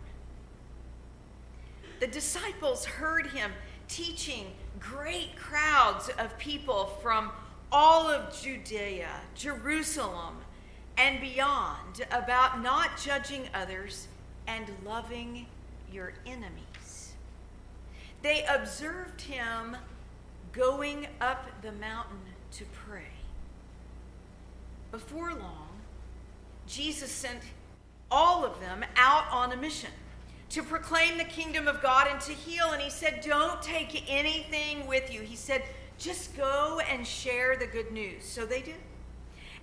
The 2.01 2.07
disciples 2.07 2.83
heard 2.83 3.27
him 3.27 3.51
teaching 3.87 4.47
great 4.79 5.35
crowds 5.37 6.09
of 6.19 6.37
people 6.37 6.97
from 7.01 7.31
all 7.71 8.09
of 8.09 8.37
Judea, 8.41 9.21
Jerusalem, 9.33 10.37
and 10.97 11.21
beyond 11.21 12.05
about 12.11 12.61
not 12.61 12.97
judging 13.01 13.47
others 13.53 14.07
and 14.45 14.65
loving 14.85 15.45
your 15.91 16.13
enemies. 16.25 17.13
They 18.23 18.43
observed 18.45 19.21
him 19.21 19.77
going 20.53 21.07
up 21.19 21.45
the 21.61 21.71
mountain 21.73 22.19
to 22.51 22.65
pray. 22.87 23.03
Before 24.91 25.33
long, 25.33 25.69
Jesus 26.67 27.11
sent 27.11 27.41
all 28.09 28.43
of 28.43 28.59
them 28.59 28.83
out 28.97 29.25
on 29.31 29.51
a 29.51 29.57
mission 29.57 29.89
to 30.49 30.61
proclaim 30.61 31.17
the 31.17 31.23
kingdom 31.23 31.67
of 31.67 31.81
God 31.81 32.07
and 32.09 32.19
to 32.21 32.33
heal. 32.33 32.71
And 32.71 32.81
he 32.81 32.89
said, 32.89 33.21
Don't 33.25 33.61
take 33.61 34.03
anything 34.11 34.85
with 34.85 35.13
you. 35.13 35.21
He 35.21 35.35
said, 35.35 35.63
Just 35.97 36.35
go 36.35 36.81
and 36.89 37.07
share 37.07 37.55
the 37.55 37.67
good 37.67 37.91
news. 37.91 38.25
So 38.25 38.45
they 38.45 38.61
did. 38.61 38.75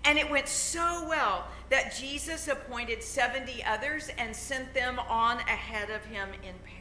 And 0.05 0.19
it 0.19 0.31
went 0.31 0.49
so 0.49 1.07
well 1.09 1.47
that 1.71 1.95
Jesus 1.95 2.49
appointed 2.49 3.03
70 3.03 3.63
others 3.65 4.11
and 4.17 4.35
sent 4.35 4.73
them 4.73 4.99
on 4.99 5.39
ahead 5.41 5.91
of 5.91 6.05
him 6.07 6.29
in 6.43 6.55
pairs. 6.65 6.78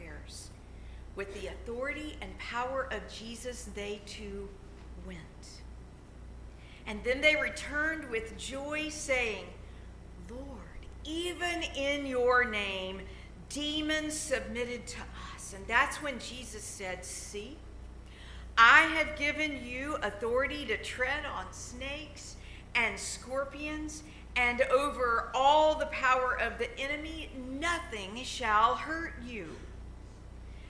With 1.17 1.33
the 1.33 1.47
authority 1.47 2.15
and 2.21 2.38
power 2.38 2.88
of 2.91 3.01
Jesus, 3.12 3.69
they 3.74 4.01
too 4.05 4.47
went. 5.05 5.17
And 6.86 7.03
then 7.03 7.21
they 7.21 7.36
returned 7.36 8.07
with 8.12 8.38
joy, 8.38 8.89
saying, 8.89 9.45
Lord, 10.29 10.41
even 11.03 11.63
in 11.75 12.05
your 12.05 12.45
name, 12.45 13.01
demons 13.50 14.13
submitted 14.13 14.86
to 14.86 15.00
us. 15.33 15.55
And 15.55 15.65
that's 15.65 16.03
when 16.03 16.19
Jesus 16.19 16.63
said, 16.63 17.03
See, 17.03 17.57
I 18.55 18.81
have 18.81 19.17
given 19.17 19.65
you 19.65 19.95
authority 20.03 20.65
to 20.67 20.77
tread 20.77 21.25
on 21.25 21.51
snakes 21.51 22.36
and 22.75 22.97
scorpions, 22.97 24.03
and 24.36 24.62
over 24.62 25.31
all 25.33 25.74
the 25.74 25.88
power 25.88 26.39
of 26.39 26.59
the 26.59 26.79
enemy, 26.79 27.31
nothing 27.59 28.24
shall 28.24 28.75
hurt 28.75 29.15
you. 29.25 29.47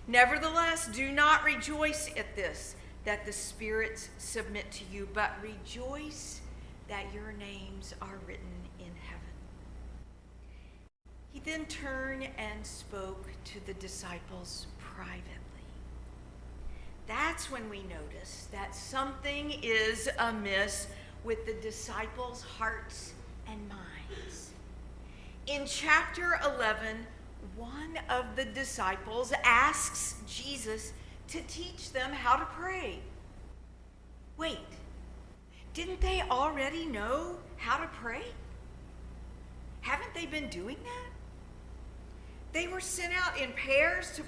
Nevertheless, 0.07 0.87
do 0.87 1.11
not 1.11 1.43
rejoice 1.43 2.09
at 2.15 2.33
this, 2.35 2.77
that 3.03 3.25
the 3.25 3.33
spirits 3.33 4.09
submit 4.17 4.71
to 4.71 4.83
you, 4.91 5.07
but 5.13 5.33
rejoice 5.41 6.39
that 6.87 7.13
your 7.13 7.33
names 7.33 7.93
are 8.01 8.17
written 8.25 8.45
in 8.79 8.91
heaven. 9.05 9.27
He 11.33 11.41
then 11.41 11.65
turned 11.65 12.29
and 12.37 12.65
spoke 12.65 13.27
to 13.45 13.65
the 13.65 13.73
disciples 13.73 14.67
privately. 14.79 15.23
That's 17.05 17.51
when 17.51 17.69
we 17.69 17.83
notice 17.83 18.47
that 18.51 18.73
something 18.75 19.59
is 19.61 20.09
amiss 20.19 20.87
with 21.23 21.45
the 21.45 21.53
disciples' 21.55 22.41
hearts 22.41 23.13
and 23.47 23.59
minds. 23.67 24.51
In 25.47 25.65
chapter 25.65 26.39
11, 26.45 27.05
one 27.55 27.97
of 28.09 28.35
the 28.35 28.45
disciples 28.45 29.33
asks 29.43 30.15
Jesus 30.27 30.93
to 31.29 31.41
teach 31.47 31.91
them 31.91 32.11
how 32.11 32.35
to 32.35 32.45
pray. 32.45 32.99
Wait, 34.37 34.59
didn't 35.73 36.01
they 36.01 36.21
already 36.29 36.85
know 36.85 37.37
how 37.57 37.77
to 37.77 37.87
pray? 37.87 38.23
Haven't 39.81 40.13
they 40.13 40.25
been 40.25 40.49
doing 40.49 40.77
that? 40.83 41.11
They 42.53 42.67
were 42.67 42.79
sent 42.79 43.13
out 43.13 43.39
in 43.39 43.51
pairs 43.53 44.11
to, 44.15 44.23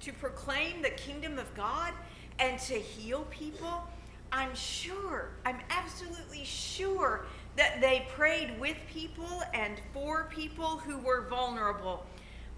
to 0.00 0.12
proclaim 0.12 0.82
the 0.82 0.90
kingdom 0.90 1.38
of 1.38 1.52
God 1.54 1.92
and 2.38 2.58
to 2.60 2.74
heal 2.74 3.26
people. 3.30 3.84
I'm 4.32 4.54
sure, 4.54 5.30
I'm 5.44 5.58
absolutely 5.70 6.44
sure 6.44 7.26
that 7.56 7.80
they 7.80 8.06
prayed 8.16 8.58
with 8.58 8.76
people 8.92 9.42
and 9.52 9.74
for 9.92 10.24
people 10.30 10.78
who 10.78 10.98
were 10.98 11.26
vulnerable. 11.28 12.04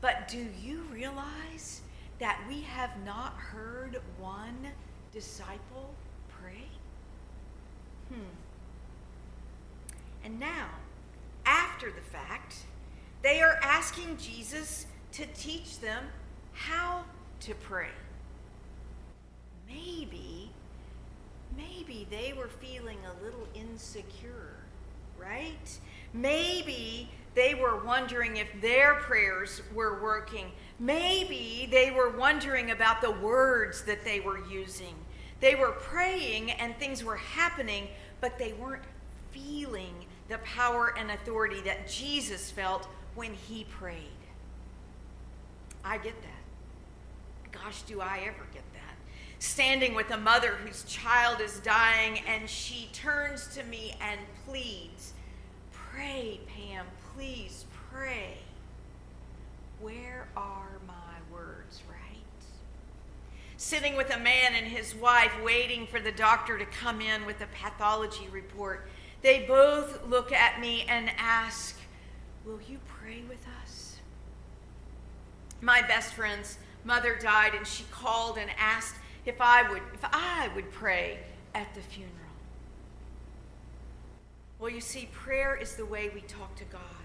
But 0.01 0.29
do 0.29 0.47
you 0.63 0.83
realize 0.93 1.81
that 2.19 2.41
we 2.49 2.63
have 2.63 2.91
not 3.05 3.35
heard 3.35 4.01
one 4.19 4.69
disciple 5.13 5.95
pray? 6.29 6.69
Hmm. 8.09 8.21
And 10.25 10.41
now, 10.41 10.69
after 11.45 11.91
the 11.91 12.01
fact, 12.01 12.57
they 13.23 13.41
are 13.41 13.59
asking 13.63 14.17
Jesus 14.19 14.87
to 15.13 15.27
teach 15.35 15.81
them 15.81 16.05
how 16.53 17.05
to 17.41 17.55
pray. 17.55 17.91
Maybe, 19.69 20.51
maybe 21.57 22.07
they 22.11 22.33
were 22.37 22.49
feeling 22.49 22.99
a 23.07 23.25
little 23.25 23.47
insecure, 23.55 24.55
right? 25.19 25.79
Maybe 26.13 27.09
they 27.37 27.55
were 27.55 27.85
wondering 27.85 28.39
if 28.39 28.49
their 28.63 28.95
prayers 28.95 29.61
were 29.75 30.03
working. 30.03 30.51
Maybe 30.81 31.69
they 31.71 31.91
were 31.91 32.11
wondering 32.11 32.71
about 32.71 33.03
the 33.03 33.11
words 33.11 33.83
that 33.83 34.05
they 34.05 34.21
were 34.21 34.45
using. 34.49 34.95
They 35.41 35.55
were 35.55 35.73
praying 35.73 36.53
and 36.53 36.75
things 36.79 37.05
were 37.05 37.17
happening, 37.17 37.89
but 38.23 38.39
they 38.39 38.55
weren't 38.55 38.85
feeling 39.33 40.07
the 40.29 40.39
power 40.39 40.95
and 40.99 41.11
authority 41.11 41.61
that 41.61 41.87
Jesus 41.87 42.51
felt 42.51 42.89
when 43.15 43.35
he 43.35 43.65
prayed. 43.65 44.01
I 45.85 45.99
get 45.99 46.15
that. 46.23 47.53
Gosh, 47.53 47.83
do 47.83 48.01
I 48.01 48.21
ever 48.23 48.47
get 48.53 48.65
that. 48.73 48.97
Standing 49.41 49.95
with 49.95 50.11
a 50.11 50.17
mother 50.17 50.53
whose 50.53 50.85
child 50.85 51.43
is 51.43 51.61
dying, 51.61 52.21
and 52.27 52.49
she 52.49 52.89
turns 52.95 53.47
to 53.55 53.63
me 53.65 53.95
and 54.01 54.19
pleads, 54.47 55.13
Pray, 55.73 56.41
Pam, 56.47 56.87
please 57.17 57.65
pray. 57.91 58.37
Where 59.81 60.29
are 60.37 60.81
my 60.87 61.35
words, 61.35 61.83
right? 61.89 62.23
Sitting 63.57 63.97
with 63.97 64.15
a 64.15 64.19
man 64.19 64.53
and 64.55 64.67
his 64.67 64.95
wife 64.95 65.33
waiting 65.43 65.87
for 65.87 65.99
the 65.99 66.13
doctor 66.13 66.59
to 66.59 66.67
come 66.67 67.01
in 67.01 67.25
with 67.25 67.41
a 67.41 67.47
pathology 67.47 68.29
report, 68.31 68.89
they 69.23 69.45
both 69.47 70.07
look 70.07 70.31
at 70.33 70.61
me 70.61 70.85
and 70.89 71.11
ask, 71.17 71.79
Will 72.45 72.61
you 72.69 72.79
pray 72.87 73.23
with 73.29 73.45
us? 73.63 73.97
My 75.61 75.83
best 75.83 76.13
friend's 76.15 76.59
mother 76.85 77.19
died, 77.21 77.55
and 77.55 77.67
she 77.67 77.85
called 77.91 78.39
and 78.39 78.51
asked 78.59 78.95
if 79.25 79.41
I 79.41 79.69
would, 79.69 79.83
if 79.95 80.05
I 80.05 80.49
would 80.55 80.71
pray 80.71 81.19
at 81.55 81.75
the 81.75 81.81
funeral. 81.81 82.13
Well, 84.59 84.71
you 84.71 84.81
see, 84.81 85.09
prayer 85.13 85.57
is 85.57 85.75
the 85.75 85.85
way 85.85 86.11
we 86.15 86.21
talk 86.21 86.55
to 86.57 86.65
God. 86.65 86.96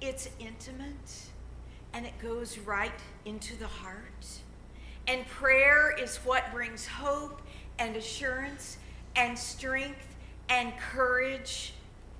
It's 0.00 0.28
intimate 0.38 1.28
and 1.92 2.06
it 2.06 2.18
goes 2.20 2.58
right 2.58 2.92
into 3.24 3.56
the 3.56 3.66
heart. 3.66 4.26
And 5.06 5.26
prayer 5.26 5.96
is 5.98 6.18
what 6.18 6.52
brings 6.52 6.86
hope 6.86 7.42
and 7.78 7.96
assurance 7.96 8.78
and 9.16 9.38
strength 9.38 10.16
and 10.48 10.72
courage 10.78 11.72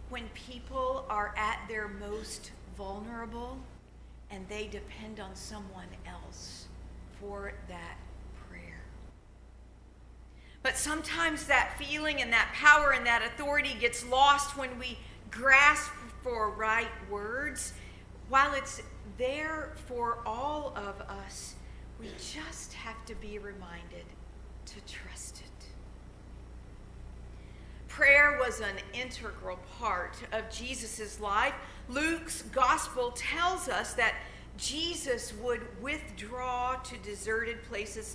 when 0.08 0.24
people 0.34 1.04
are 1.08 1.34
at 1.36 1.60
their 1.68 1.88
most 1.88 2.50
vulnerable 2.76 3.58
and 4.30 4.46
they 4.48 4.66
depend 4.66 5.20
on 5.20 5.34
someone 5.34 5.88
else 6.06 6.66
for 7.20 7.52
that 7.68 7.96
prayer. 8.48 8.80
But 10.62 10.76
sometimes 10.76 11.46
that 11.46 11.76
feeling 11.78 12.20
and 12.20 12.32
that 12.32 12.50
power 12.54 12.92
and 12.92 13.06
that 13.06 13.22
authority 13.22 13.76
gets 13.78 14.04
lost 14.06 14.56
when 14.56 14.78
we 14.78 14.98
grasp 15.30 15.92
for 16.22 16.50
right 16.50 16.88
words. 17.10 17.72
While 18.28 18.54
it's 18.54 18.82
there 19.16 19.72
for 19.86 20.18
all 20.26 20.72
of 20.76 21.00
us, 21.02 21.54
we 22.00 22.08
just 22.18 22.72
have 22.74 23.04
to 23.06 23.14
be 23.14 23.38
reminded 23.38 24.04
to 24.66 24.74
trust 24.86 25.40
it. 25.40 25.44
Prayer 27.88 28.38
was 28.38 28.60
an 28.60 28.76
integral 28.92 29.58
part 29.78 30.16
of 30.32 30.48
Jesus' 30.50 31.18
life. 31.20 31.54
Luke's 31.88 32.42
gospel 32.42 33.12
tells 33.16 33.68
us 33.68 33.94
that 33.94 34.14
Jesus 34.56 35.32
would 35.42 35.62
withdraw 35.82 36.76
to 36.76 36.96
deserted 36.98 37.62
places 37.64 38.14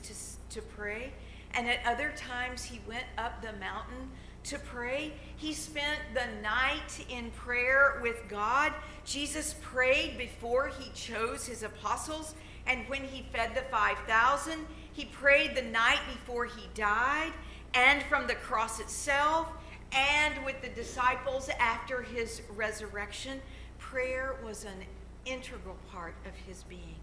to, 0.49 0.59
to 0.59 0.65
pray, 0.67 1.11
and 1.53 1.67
at 1.67 1.79
other 1.85 2.13
times 2.15 2.63
he 2.63 2.79
went 2.87 3.05
up 3.17 3.41
the 3.41 3.53
mountain 3.53 4.09
to 4.45 4.59
pray. 4.59 5.13
He 5.35 5.53
spent 5.53 5.99
the 6.13 6.41
night 6.41 7.05
in 7.09 7.31
prayer 7.31 7.99
with 8.01 8.23
God. 8.27 8.73
Jesus 9.05 9.55
prayed 9.61 10.17
before 10.17 10.67
he 10.67 10.91
chose 10.93 11.45
his 11.45 11.63
apostles, 11.63 12.35
and 12.67 12.87
when 12.87 13.03
he 13.03 13.25
fed 13.33 13.55
the 13.55 13.63
5,000, 13.69 14.65
he 14.91 15.05
prayed 15.05 15.55
the 15.55 15.61
night 15.61 15.99
before 16.11 16.45
he 16.45 16.67
died, 16.75 17.33
and 17.73 18.03
from 18.03 18.27
the 18.27 18.35
cross 18.35 18.79
itself, 18.79 19.47
and 19.91 20.43
with 20.45 20.61
the 20.61 20.69
disciples 20.69 21.49
after 21.59 22.01
his 22.01 22.41
resurrection. 22.55 23.41
Prayer 23.79 24.35
was 24.43 24.63
an 24.63 24.85
integral 25.25 25.77
part 25.91 26.15
of 26.25 26.33
his 26.47 26.63
being. 26.63 26.95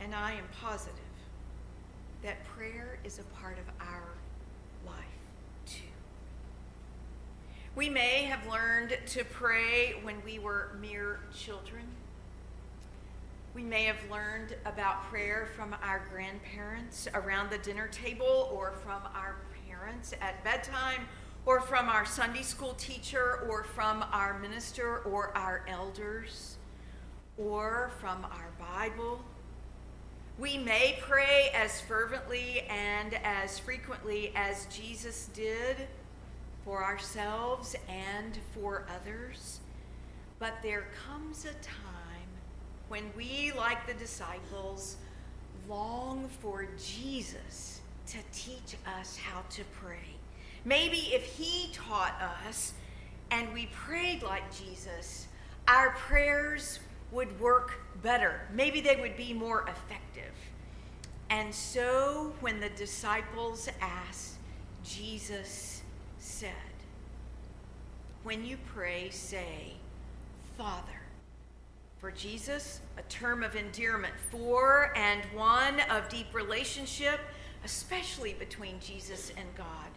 And 0.00 0.14
I 0.14 0.32
am 0.32 0.44
positive 0.60 0.94
that 2.22 2.44
prayer 2.44 2.98
is 3.04 3.18
a 3.18 3.22
part 3.40 3.56
of 3.58 3.86
our 3.86 4.08
life 4.86 4.96
too. 5.66 5.80
We 7.76 7.88
may 7.88 8.24
have 8.24 8.48
learned 8.50 8.98
to 9.06 9.24
pray 9.24 9.94
when 10.02 10.16
we 10.24 10.40
were 10.40 10.76
mere 10.80 11.20
children. 11.32 11.84
We 13.54 13.62
may 13.62 13.84
have 13.84 14.10
learned 14.10 14.56
about 14.64 15.04
prayer 15.04 15.48
from 15.56 15.76
our 15.80 16.02
grandparents 16.12 17.06
around 17.14 17.50
the 17.50 17.58
dinner 17.58 17.86
table 17.86 18.50
or 18.52 18.72
from 18.82 19.02
our 19.14 19.36
parents 19.68 20.12
at 20.20 20.42
bedtime 20.42 21.06
or 21.46 21.60
from 21.60 21.88
our 21.88 22.04
Sunday 22.04 22.42
school 22.42 22.74
teacher 22.74 23.46
or 23.48 23.62
from 23.62 24.04
our 24.10 24.36
minister 24.40 24.98
or 24.98 25.36
our 25.36 25.64
elders 25.68 26.56
or 27.38 27.92
from 28.00 28.24
our 28.24 28.50
Bible. 28.58 29.24
We 30.38 30.58
may 30.58 30.98
pray 31.02 31.50
as 31.54 31.80
fervently 31.80 32.62
and 32.68 33.14
as 33.22 33.60
frequently 33.60 34.32
as 34.34 34.66
Jesus 34.66 35.30
did 35.32 35.86
for 36.64 36.84
ourselves 36.84 37.74
and 37.88 38.38
for 38.54 38.84
others, 38.94 39.60
but 40.38 40.54
there 40.62 40.86
comes 41.06 41.44
a 41.44 41.54
time 41.64 42.28
when 42.88 43.04
we, 43.16 43.52
like 43.56 43.86
the 43.86 43.94
disciples, 43.94 44.96
long 45.68 46.28
for 46.40 46.66
Jesus 46.76 47.80
to 48.08 48.18
teach 48.32 48.76
us 48.98 49.16
how 49.16 49.42
to 49.50 49.62
pray. 49.80 50.16
Maybe 50.64 50.96
if 51.12 51.24
he 51.24 51.72
taught 51.72 52.20
us 52.46 52.74
and 53.30 53.52
we 53.54 53.66
prayed 53.66 54.22
like 54.22 54.42
Jesus, 54.54 55.28
our 55.68 55.90
prayers 55.90 56.80
would 57.12 57.40
work 57.40 57.80
better. 58.02 58.40
Maybe 58.52 58.80
they 58.80 58.96
would 58.96 59.16
be 59.16 59.32
more 59.32 59.62
effective. 59.62 60.32
And 61.30 61.54
so 61.54 62.32
when 62.40 62.58
the 62.58 62.70
disciples 62.70 63.68
asked, 63.80 64.34
Jesus 64.82 65.79
said, 66.20 66.52
When 68.22 68.44
you 68.44 68.58
pray, 68.72 69.10
say, 69.10 69.74
Father. 70.56 70.84
For 71.98 72.10
Jesus, 72.10 72.80
a 72.96 73.02
term 73.02 73.42
of 73.42 73.56
endearment 73.56 74.14
for 74.30 74.90
and 74.96 75.22
one 75.34 75.80
of 75.90 76.08
deep 76.08 76.32
relationship, 76.32 77.20
especially 77.62 78.32
between 78.34 78.80
Jesus 78.80 79.32
and 79.36 79.46
God. 79.54 79.88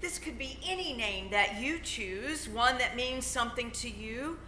This 0.00 0.18
could 0.18 0.38
be 0.38 0.58
any 0.66 0.92
name 0.92 1.30
that 1.30 1.60
you 1.60 1.78
choose, 1.78 2.48
one 2.48 2.76
that 2.78 2.96
means 2.96 3.24
something 3.24 3.70
to 3.72 3.88
you. 3.88 4.38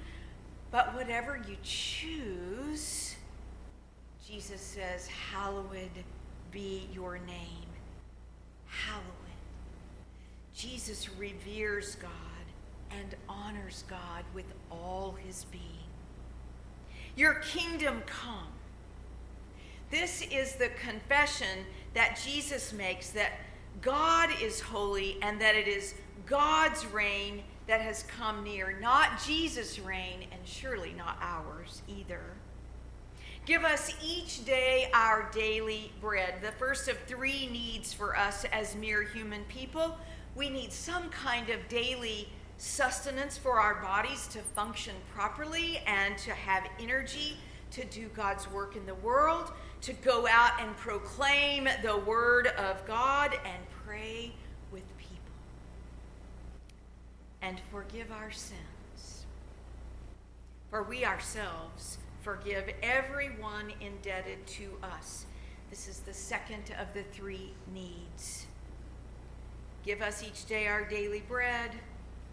But 0.71 0.95
whatever 0.95 1.43
you 1.49 1.57
choose, 1.63 3.17
Jesus 4.27 4.61
says, 4.61 5.09
Hallowed 5.09 6.05
be 6.53 6.89
your 6.93 7.19
name. 7.19 7.67
Hallowed. 8.67 9.20
Jesus 10.55 11.09
reveres 11.19 11.95
God 11.97 12.11
and 12.91 13.15
honors 13.29 13.85
God 13.89 14.25
with 14.35 14.47
all 14.71 15.17
his 15.25 15.45
being. 15.47 15.63
Your 17.17 17.35
kingdom 17.35 18.03
come. 18.07 18.49
This 19.91 20.23
is 20.31 20.55
the 20.55 20.69
confession 20.69 21.65
that 21.95 22.21
Jesus 22.25 22.73
makes 22.73 23.11
that 23.11 23.33
God 23.81 24.31
is 24.43 24.61
holy 24.61 25.19
and 25.23 25.41
that 25.41 25.55
it 25.55 25.67
is 25.69 25.95
God's 26.27 26.87
reign 26.87 27.43
that 27.67 27.81
has 27.81 28.05
come 28.05 28.45
near, 28.45 28.79
not 28.81 29.23
Jesus' 29.25 29.79
reign, 29.79 30.27
and 30.33 30.41
surely 30.45 30.93
not 30.97 31.19
ours 31.21 31.83
either. 31.89 32.23
Give 33.47 33.65
us 33.65 33.93
each 34.05 34.45
day 34.45 34.91
our 34.93 35.31
daily 35.33 35.93
bread, 36.01 36.35
the 36.43 36.53
first 36.53 36.89
of 36.89 36.99
three 37.07 37.49
needs 37.51 37.93
for 37.93 38.17
us 38.17 38.45
as 38.53 38.77
mere 38.77 39.03
human 39.03 39.45
people. 39.45 39.97
We 40.35 40.49
need 40.49 40.73
some 40.73 41.09
kind 41.11 41.51
of 41.51 41.69
daily 41.69 42.29
sustenance 42.57 43.39
for 43.39 43.59
our 43.59 43.83
bodies 43.83 44.27
to 44.29 44.39
function 44.41 44.95
properly 45.15 45.79
and 45.87 46.17
to 46.19 46.31
have 46.33 46.65
energy 46.79 47.37
to 47.73 47.85
do 47.87 48.09
God's 48.09 48.51
work 48.51 48.77
in 48.77 48.85
the 48.87 48.95
world, 48.97 49.53
to 49.83 49.93
go 49.93 50.27
out 50.29 50.61
and 50.61 50.77
proclaim 50.77 51.69
the 51.83 51.97
word 51.97 52.49
of 52.49 52.85
God 52.87 53.33
and 53.45 53.63
pray 53.85 54.33
with 54.73 54.83
people. 54.99 55.09
and 57.43 57.59
forgive 57.73 58.13
our 58.13 58.31
sins. 58.31 59.25
For 60.71 60.83
we 60.83 61.05
ourselves 61.05 61.99
forgive 62.23 62.65
everyone 62.83 63.73
indebted 63.81 64.47
to 64.47 64.77
us. 64.83 65.25
This 65.71 65.89
is 65.89 66.01
the 66.01 66.13
second 66.13 66.75
of 66.79 66.93
the 66.93 67.03
three 67.03 67.53
needs. 67.73 68.47
Give 69.85 70.03
us 70.03 70.23
each 70.23 70.45
day 70.47 70.67
our 70.67 70.85
daily 70.85 71.23
bread, 71.27 71.71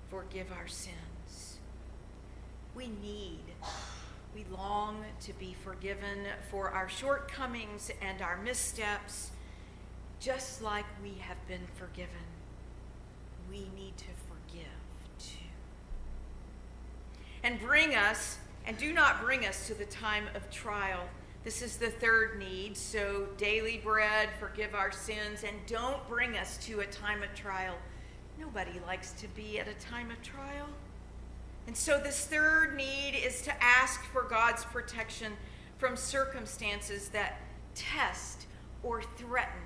forgive 0.09 0.51
our 0.51 0.67
sins. 0.67 1.57
We 2.75 2.87
need, 2.87 3.39
we 4.35 4.45
long 4.55 5.03
to 5.21 5.33
be 5.33 5.55
forgiven 5.63 6.27
for 6.51 6.69
our 6.69 6.89
shortcomings 6.89 7.89
and 8.01 8.21
our 8.21 8.37
missteps, 8.37 9.31
just 10.19 10.61
like 10.61 10.85
we 11.01 11.15
have 11.21 11.45
been 11.47 11.67
forgiven. 11.75 12.09
We 13.49 13.69
need 13.75 13.97
to 13.97 14.05
forgive 14.27 14.67
too. 15.19 15.45
and 17.43 17.59
bring 17.59 17.95
us, 17.95 18.37
and 18.65 18.77
do 18.77 18.91
not 18.91 19.21
bring 19.21 19.45
us 19.45 19.67
to 19.67 19.73
the 19.73 19.85
time 19.85 20.25
of 20.35 20.49
trial. 20.51 21.07
This 21.47 21.61
is 21.61 21.77
the 21.77 21.91
third 21.91 22.39
need. 22.39 22.75
So, 22.75 23.29
daily 23.37 23.79
bread, 23.81 24.27
forgive 24.37 24.75
our 24.75 24.91
sins, 24.91 25.45
and 25.47 25.55
don't 25.65 26.05
bring 26.09 26.35
us 26.35 26.57
to 26.65 26.81
a 26.81 26.85
time 26.85 27.23
of 27.23 27.33
trial. 27.35 27.75
Nobody 28.37 28.81
likes 28.85 29.13
to 29.13 29.29
be 29.29 29.57
at 29.57 29.65
a 29.69 29.73
time 29.75 30.11
of 30.11 30.21
trial. 30.21 30.67
And 31.65 31.73
so, 31.73 32.01
this 32.01 32.25
third 32.25 32.75
need 32.75 33.15
is 33.15 33.41
to 33.43 33.63
ask 33.63 34.03
for 34.11 34.23
God's 34.23 34.65
protection 34.65 35.31
from 35.77 35.95
circumstances 35.95 37.07
that 37.11 37.39
test 37.75 38.45
or 38.83 39.01
threaten 39.15 39.63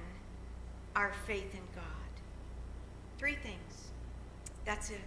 our 0.95 1.13
faith 1.25 1.51
in 1.55 1.65
God. 1.73 2.11
Three 3.17 3.37
things. 3.37 3.87
That's 4.65 4.91
it. 4.91 5.01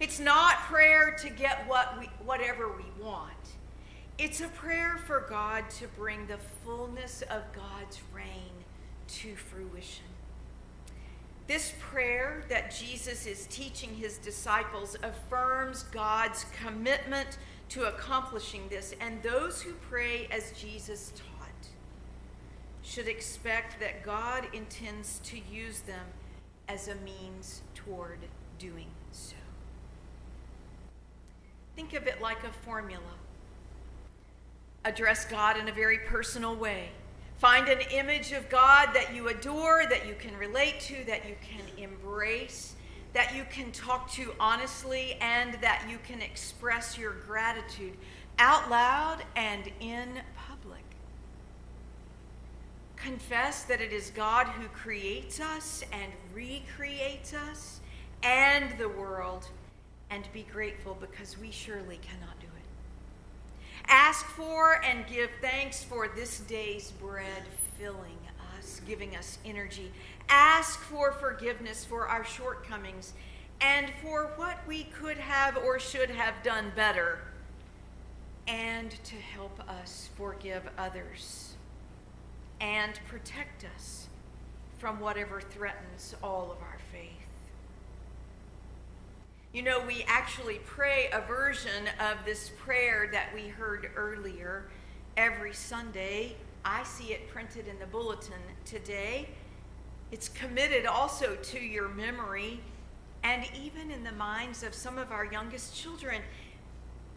It's 0.00 0.18
not 0.18 0.56
prayer 0.62 1.14
to 1.20 1.30
get 1.30 1.68
what 1.68 2.00
we, 2.00 2.06
whatever 2.24 2.66
we 2.66 3.00
want. 3.00 3.30
It's 4.18 4.40
a 4.40 4.48
prayer 4.48 4.98
for 5.06 5.26
God 5.30 5.70
to 5.78 5.86
bring 5.86 6.26
the 6.26 6.38
fullness 6.64 7.22
of 7.30 7.42
God's 7.52 8.00
reign 8.12 8.64
to 9.06 9.36
fruition. 9.36 10.06
This 11.46 11.72
prayer 11.78 12.42
that 12.48 12.74
Jesus 12.74 13.26
is 13.26 13.46
teaching 13.46 13.94
his 13.94 14.18
disciples 14.18 14.96
affirms 15.04 15.84
God's 15.84 16.46
commitment 16.64 17.38
to 17.68 17.84
accomplishing 17.84 18.68
this, 18.68 18.92
and 19.00 19.22
those 19.22 19.62
who 19.62 19.72
pray 19.88 20.26
as 20.32 20.50
Jesus 20.50 21.12
taught 21.14 21.68
should 22.82 23.06
expect 23.06 23.78
that 23.78 24.02
God 24.02 24.48
intends 24.52 25.20
to 25.20 25.38
use 25.38 25.80
them 25.80 26.06
as 26.66 26.88
a 26.88 26.96
means 26.96 27.62
toward 27.74 28.18
doing 28.58 28.88
so. 29.12 29.36
Think 31.76 31.94
of 31.94 32.08
it 32.08 32.20
like 32.20 32.42
a 32.42 32.50
formula. 32.50 33.14
Address 34.84 35.24
God 35.26 35.58
in 35.58 35.68
a 35.68 35.72
very 35.72 35.98
personal 35.98 36.54
way. 36.54 36.90
Find 37.38 37.68
an 37.68 37.80
image 37.92 38.32
of 38.32 38.48
God 38.48 38.88
that 38.94 39.14
you 39.14 39.28
adore, 39.28 39.86
that 39.88 40.06
you 40.06 40.14
can 40.18 40.36
relate 40.36 40.80
to, 40.80 41.04
that 41.06 41.28
you 41.28 41.36
can 41.40 41.64
embrace, 41.82 42.74
that 43.12 43.34
you 43.34 43.44
can 43.50 43.70
talk 43.70 44.10
to 44.12 44.34
honestly, 44.40 45.14
and 45.20 45.54
that 45.60 45.86
you 45.88 45.98
can 46.06 46.20
express 46.20 46.98
your 46.98 47.12
gratitude 47.26 47.96
out 48.38 48.68
loud 48.70 49.22
and 49.36 49.70
in 49.80 50.20
public. 50.36 50.82
Confess 52.96 53.64
that 53.64 53.80
it 53.80 53.92
is 53.92 54.10
God 54.10 54.46
who 54.48 54.66
creates 54.68 55.40
us 55.40 55.84
and 55.92 56.12
recreates 56.34 57.34
us 57.34 57.80
and 58.22 58.76
the 58.78 58.88
world 58.88 59.48
and 60.10 60.26
be 60.32 60.44
grateful 60.52 60.96
because 61.00 61.38
we 61.38 61.50
surely 61.50 61.98
cannot 62.02 62.38
do 62.40 62.46
it. 62.46 62.57
Ask 63.88 64.26
for 64.26 64.84
and 64.84 65.06
give 65.06 65.30
thanks 65.40 65.82
for 65.82 66.08
this 66.08 66.40
day's 66.40 66.90
bread 66.92 67.44
filling 67.78 68.18
us, 68.56 68.82
giving 68.86 69.16
us 69.16 69.38
energy. 69.44 69.90
Ask 70.28 70.78
for 70.80 71.12
forgiveness 71.12 71.84
for 71.84 72.06
our 72.06 72.24
shortcomings 72.24 73.14
and 73.60 73.90
for 74.02 74.32
what 74.36 74.58
we 74.66 74.84
could 74.84 75.16
have 75.16 75.56
or 75.56 75.78
should 75.78 76.10
have 76.10 76.42
done 76.42 76.70
better, 76.76 77.18
and 78.46 78.90
to 79.04 79.16
help 79.16 79.58
us 79.68 80.10
forgive 80.16 80.62
others 80.76 81.54
and 82.60 83.00
protect 83.08 83.64
us 83.74 84.08
from 84.78 85.00
whatever 85.00 85.40
threatens 85.40 86.14
all 86.22 86.52
of 86.52 86.58
our 86.62 86.78
faith. 86.92 87.27
You 89.52 89.62
know, 89.62 89.82
we 89.86 90.04
actually 90.06 90.60
pray 90.66 91.08
a 91.12 91.20
version 91.22 91.88
of 92.00 92.24
this 92.24 92.50
prayer 92.58 93.08
that 93.12 93.34
we 93.34 93.48
heard 93.48 93.90
earlier 93.96 94.68
every 95.16 95.54
Sunday 95.54 96.36
I 96.64 96.82
see 96.84 97.12
it 97.12 97.28
printed 97.30 97.66
in 97.66 97.78
the 97.78 97.86
bulletin 97.86 98.34
today. 98.64 99.28
It's 100.10 100.28
committed 100.28 100.84
also 100.86 101.34
to 101.34 101.58
your 101.58 101.88
memory 101.88 102.60
and 103.22 103.44
even 103.62 103.90
in 103.90 104.04
the 104.04 104.12
minds 104.12 104.62
of 104.62 104.74
some 104.74 104.98
of 104.98 105.10
our 105.10 105.24
youngest 105.24 105.74
children. 105.74 106.20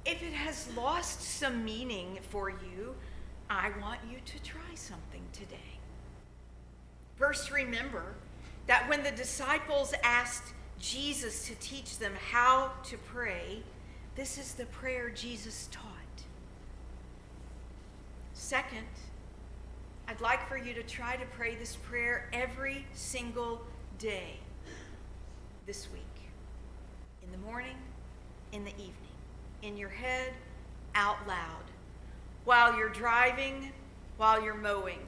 If 0.06 0.24
it 0.24 0.34
has 0.34 0.74
lost 0.76 1.22
some 1.22 1.66
meaning 1.66 2.20
for 2.30 2.50
you, 2.50 2.96
I 3.50 3.72
want 3.82 4.00
you 4.10 4.20
to 4.24 4.44
try 4.44 4.74
something 4.76 5.24
today. 5.34 5.80
First, 7.18 7.52
remember 7.52 8.16
that 8.68 8.88
when 8.90 9.04
the 9.04 9.12
disciples 9.12 9.94
asked 10.04 10.54
Jesus 10.82 11.48
to 11.48 11.56
teach 11.56 12.00
them 12.00 12.14
how 12.32 12.72
to 12.86 12.98
pray, 12.98 13.62
this 14.16 14.38
is 14.38 14.54
the 14.54 14.66
prayer 14.66 15.10
Jesus 15.10 15.70
taught. 15.72 15.86
Second, 18.34 18.88
I'd 20.08 20.20
like 20.20 20.50
for 20.50 20.58
you 20.58 20.74
to 20.74 20.84
try 20.84 21.16
to 21.16 21.26
pray 21.38 21.56
this 21.56 21.76
prayer 21.76 22.28
every 22.34 22.86
single 22.94 23.62
day 24.00 24.40
this 25.68 25.88
week. 25.94 26.02
In 27.24 27.32
the 27.32 27.38
morning, 27.38 27.78
in 28.52 28.66
the 28.66 28.72
evening, 28.72 28.96
in 29.62 29.78
your 29.78 29.90
head, 29.90 30.34
out 30.96 31.16
loud, 31.28 31.64
while 32.44 32.76
you're 32.76 32.90
driving, 32.90 33.72
while 34.18 34.44
you're 34.44 34.56
mowing, 34.56 35.00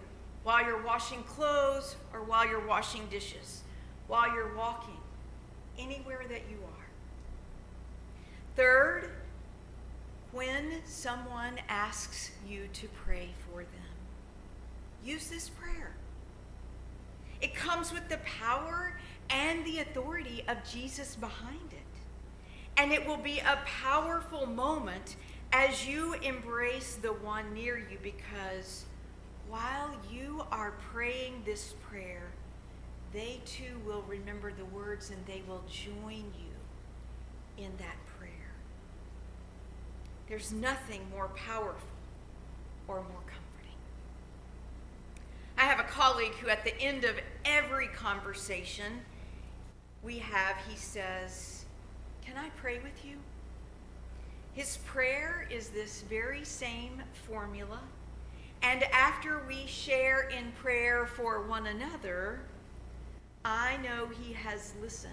while 0.43 0.63
you're 0.63 0.81
washing 0.83 1.23
clothes, 1.23 1.95
or 2.13 2.21
while 2.21 2.47
you're 2.47 2.65
washing 2.65 3.07
dishes, 3.07 3.63
while 4.07 4.33
you're 4.33 4.55
walking, 4.55 4.97
anywhere 5.77 6.21
that 6.29 6.41
you 6.49 6.57
are. 6.63 6.85
Third, 8.55 9.09
when 10.31 10.81
someone 10.85 11.59
asks 11.69 12.31
you 12.47 12.67
to 12.73 12.87
pray 13.05 13.29
for 13.49 13.59
them, 13.59 13.93
use 15.03 15.27
this 15.27 15.49
prayer. 15.49 15.95
It 17.41 17.53
comes 17.53 17.91
with 17.91 18.07
the 18.09 18.17
power 18.19 18.97
and 19.29 19.65
the 19.65 19.79
authority 19.79 20.43
of 20.47 20.57
Jesus 20.69 21.15
behind 21.15 21.71
it. 21.71 21.79
And 22.77 22.91
it 22.91 23.05
will 23.05 23.17
be 23.17 23.39
a 23.39 23.59
powerful 23.65 24.45
moment 24.45 25.15
as 25.51 25.85
you 25.85 26.13
embrace 26.15 26.95
the 26.95 27.13
one 27.13 27.53
near 27.53 27.77
you 27.77 27.97
because 28.01 28.85
while 29.49 29.95
you 30.11 30.43
are 30.51 30.71
praying 30.91 31.43
this 31.45 31.75
prayer, 31.87 32.31
they 33.13 33.39
too 33.45 33.79
will 33.85 34.03
remember 34.07 34.51
the 34.51 34.65
words 34.65 35.11
and 35.11 35.25
they 35.25 35.43
will 35.47 35.63
join 35.69 36.25
you 36.37 37.63
in 37.63 37.71
that 37.77 37.95
prayer. 38.17 38.31
There's 40.27 40.51
nothing 40.51 41.01
more 41.11 41.27
powerful 41.29 41.87
or 42.87 42.97
more 42.97 43.21
comforting. 43.27 43.77
I 45.57 45.61
have 45.65 45.79
a 45.79 45.83
colleague 45.83 46.33
who, 46.41 46.49
at 46.49 46.63
the 46.63 46.77
end 46.81 47.03
of 47.03 47.15
every 47.45 47.87
conversation 47.87 49.01
we 50.01 50.17
have, 50.17 50.55
he 50.67 50.75
says, 50.75 51.65
Can 52.25 52.35
I 52.37 52.49
pray 52.57 52.79
with 52.79 53.05
you? 53.05 53.17
His 54.53 54.77
prayer 54.85 55.47
is 55.51 55.69
this 55.69 56.01
very 56.09 56.43
same 56.43 57.01
formula. 57.27 57.79
And 58.61 58.83
after 58.85 59.43
we 59.47 59.67
share 59.67 60.29
in 60.29 60.51
prayer 60.53 61.05
for 61.05 61.41
one 61.41 61.67
another, 61.67 62.39
I 63.45 63.77
know 63.77 64.07
he 64.07 64.33
has 64.33 64.73
listened, 64.81 65.11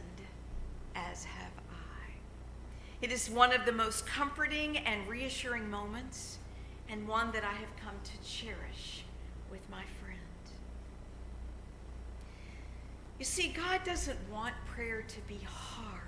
as 0.95 1.25
have 1.25 1.53
I. 1.71 2.11
It 3.03 3.11
is 3.11 3.29
one 3.29 3.53
of 3.53 3.67
the 3.67 3.73
most 3.73 4.07
comforting 4.07 4.79
and 4.79 5.09
reassuring 5.09 5.69
moments, 5.69 6.39
and 6.89 7.09
one 7.09 7.33
that 7.33 7.45
I 7.45 7.53
have 7.53 7.75
come 7.85 7.95
to 8.03 8.29
cherish 8.29 9.05
with 9.51 9.69
my 9.71 9.83
friend. 10.01 10.19
You 13.19 13.25
see, 13.25 13.49
God 13.49 13.83
doesn't 13.85 14.19
want 14.33 14.55
prayer 14.67 15.03
to 15.03 15.21
be 15.29 15.41
hard. 15.45 16.01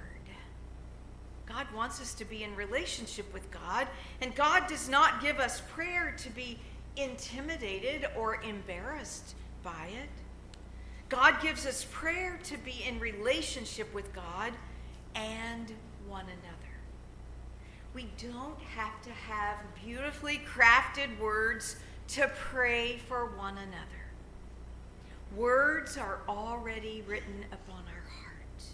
God 1.45 1.67
wants 1.75 2.01
us 2.01 2.15
to 2.15 2.25
be 2.25 2.45
in 2.45 2.55
relationship 2.57 3.31
with 3.35 3.51
God, 3.51 3.87
and 4.21 4.35
God 4.35 4.67
does 4.69 4.89
not 4.89 5.21
give 5.21 5.39
us 5.39 5.61
prayer 5.75 6.15
to 6.19 6.31
be 6.31 6.59
intimidated 6.97 8.07
or 8.17 8.41
embarrassed 8.43 9.35
by 9.63 9.89
it. 9.89 10.22
God 11.13 11.43
gives 11.43 11.67
us 11.67 11.87
prayer 11.93 12.41
to 12.45 12.57
be 12.57 12.85
in 12.89 12.99
relationship 12.99 13.93
with 13.93 14.15
God 14.15 14.55
and 15.15 15.71
one 16.09 16.25
another. 16.25 16.73
We 17.93 18.09
don't 18.17 18.59
have 18.75 19.03
to 19.03 19.11
have 19.11 19.59
beautifully 19.85 20.41
crafted 20.51 21.19
words 21.21 21.77
to 22.09 22.31
pray 22.51 22.97
for 23.09 23.27
one 23.27 23.59
another. 23.59 24.07
Words 25.37 25.99
are 25.99 26.21
already 26.27 27.05
written 27.07 27.45
upon 27.53 27.83
our 27.89 28.11
heart. 28.23 28.65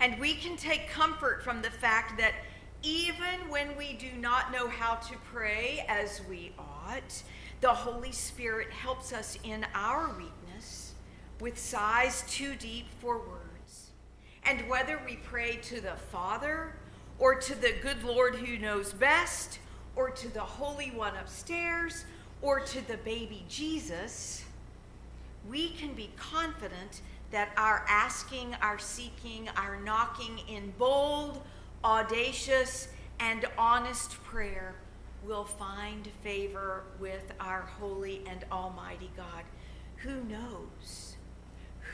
And 0.00 0.20
we 0.20 0.34
can 0.34 0.56
take 0.56 0.90
comfort 0.90 1.44
from 1.44 1.62
the 1.62 1.70
fact 1.70 2.18
that 2.18 2.34
even 2.82 3.48
when 3.48 3.76
we 3.76 3.92
do 3.92 4.10
not 4.18 4.50
know 4.50 4.66
how 4.66 4.96
to 4.96 5.14
pray 5.32 5.86
as 5.88 6.22
we 6.28 6.50
ought, 6.58 7.22
the 7.60 7.68
Holy 7.68 8.10
Spirit 8.10 8.72
helps 8.72 9.12
us 9.12 9.38
in 9.44 9.64
our 9.76 10.08
weakness 10.08 10.35
with 11.40 11.58
sighs 11.58 12.24
too 12.28 12.54
deep 12.56 12.86
for 13.00 13.18
words. 13.18 13.90
And 14.44 14.68
whether 14.68 15.00
we 15.04 15.16
pray 15.16 15.56
to 15.56 15.80
the 15.80 15.96
Father, 16.10 16.74
or 17.18 17.34
to 17.34 17.54
the 17.54 17.74
good 17.82 18.02
Lord 18.02 18.36
who 18.36 18.58
knows 18.58 18.92
best, 18.92 19.58
or 19.96 20.10
to 20.10 20.28
the 20.28 20.40
Holy 20.40 20.90
One 20.90 21.16
upstairs, 21.16 22.04
or 22.42 22.60
to 22.60 22.86
the 22.86 22.98
baby 22.98 23.44
Jesus, 23.48 24.44
we 25.48 25.70
can 25.70 25.94
be 25.94 26.10
confident 26.16 27.00
that 27.30 27.50
our 27.56 27.84
asking, 27.88 28.54
our 28.62 28.78
seeking, 28.78 29.48
our 29.56 29.80
knocking 29.80 30.38
in 30.48 30.72
bold, 30.78 31.42
audacious, 31.84 32.88
and 33.18 33.46
honest 33.58 34.22
prayer 34.24 34.74
will 35.24 35.44
find 35.44 36.08
favor 36.22 36.84
with 37.00 37.32
our 37.40 37.62
holy 37.62 38.22
and 38.26 38.44
almighty 38.52 39.10
God 39.16 39.42
who 39.96 40.22
knows 40.24 41.05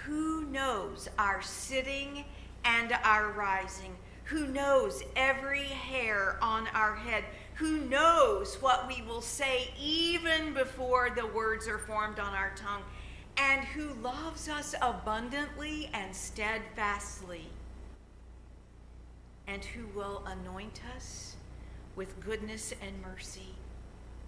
who 0.04 0.44
knows 0.46 1.08
our 1.18 1.42
sitting 1.42 2.24
and 2.64 2.92
our 3.04 3.32
rising, 3.32 3.94
who 4.24 4.46
knows 4.46 5.02
every 5.16 5.64
hair 5.64 6.38
on 6.42 6.66
our 6.74 6.94
head, 6.94 7.24
who 7.54 7.78
knows 7.78 8.56
what 8.60 8.88
we 8.88 9.02
will 9.02 9.20
say 9.20 9.70
even 9.80 10.54
before 10.54 11.10
the 11.10 11.26
words 11.26 11.68
are 11.68 11.78
formed 11.78 12.18
on 12.18 12.34
our 12.34 12.52
tongue, 12.56 12.82
and 13.36 13.62
who 13.62 13.94
loves 14.02 14.48
us 14.48 14.74
abundantly 14.82 15.90
and 15.92 16.14
steadfastly, 16.14 17.46
and 19.46 19.64
who 19.64 19.86
will 19.98 20.24
anoint 20.26 20.80
us 20.96 21.36
with 21.96 22.18
goodness 22.20 22.72
and 22.82 23.02
mercy 23.02 23.54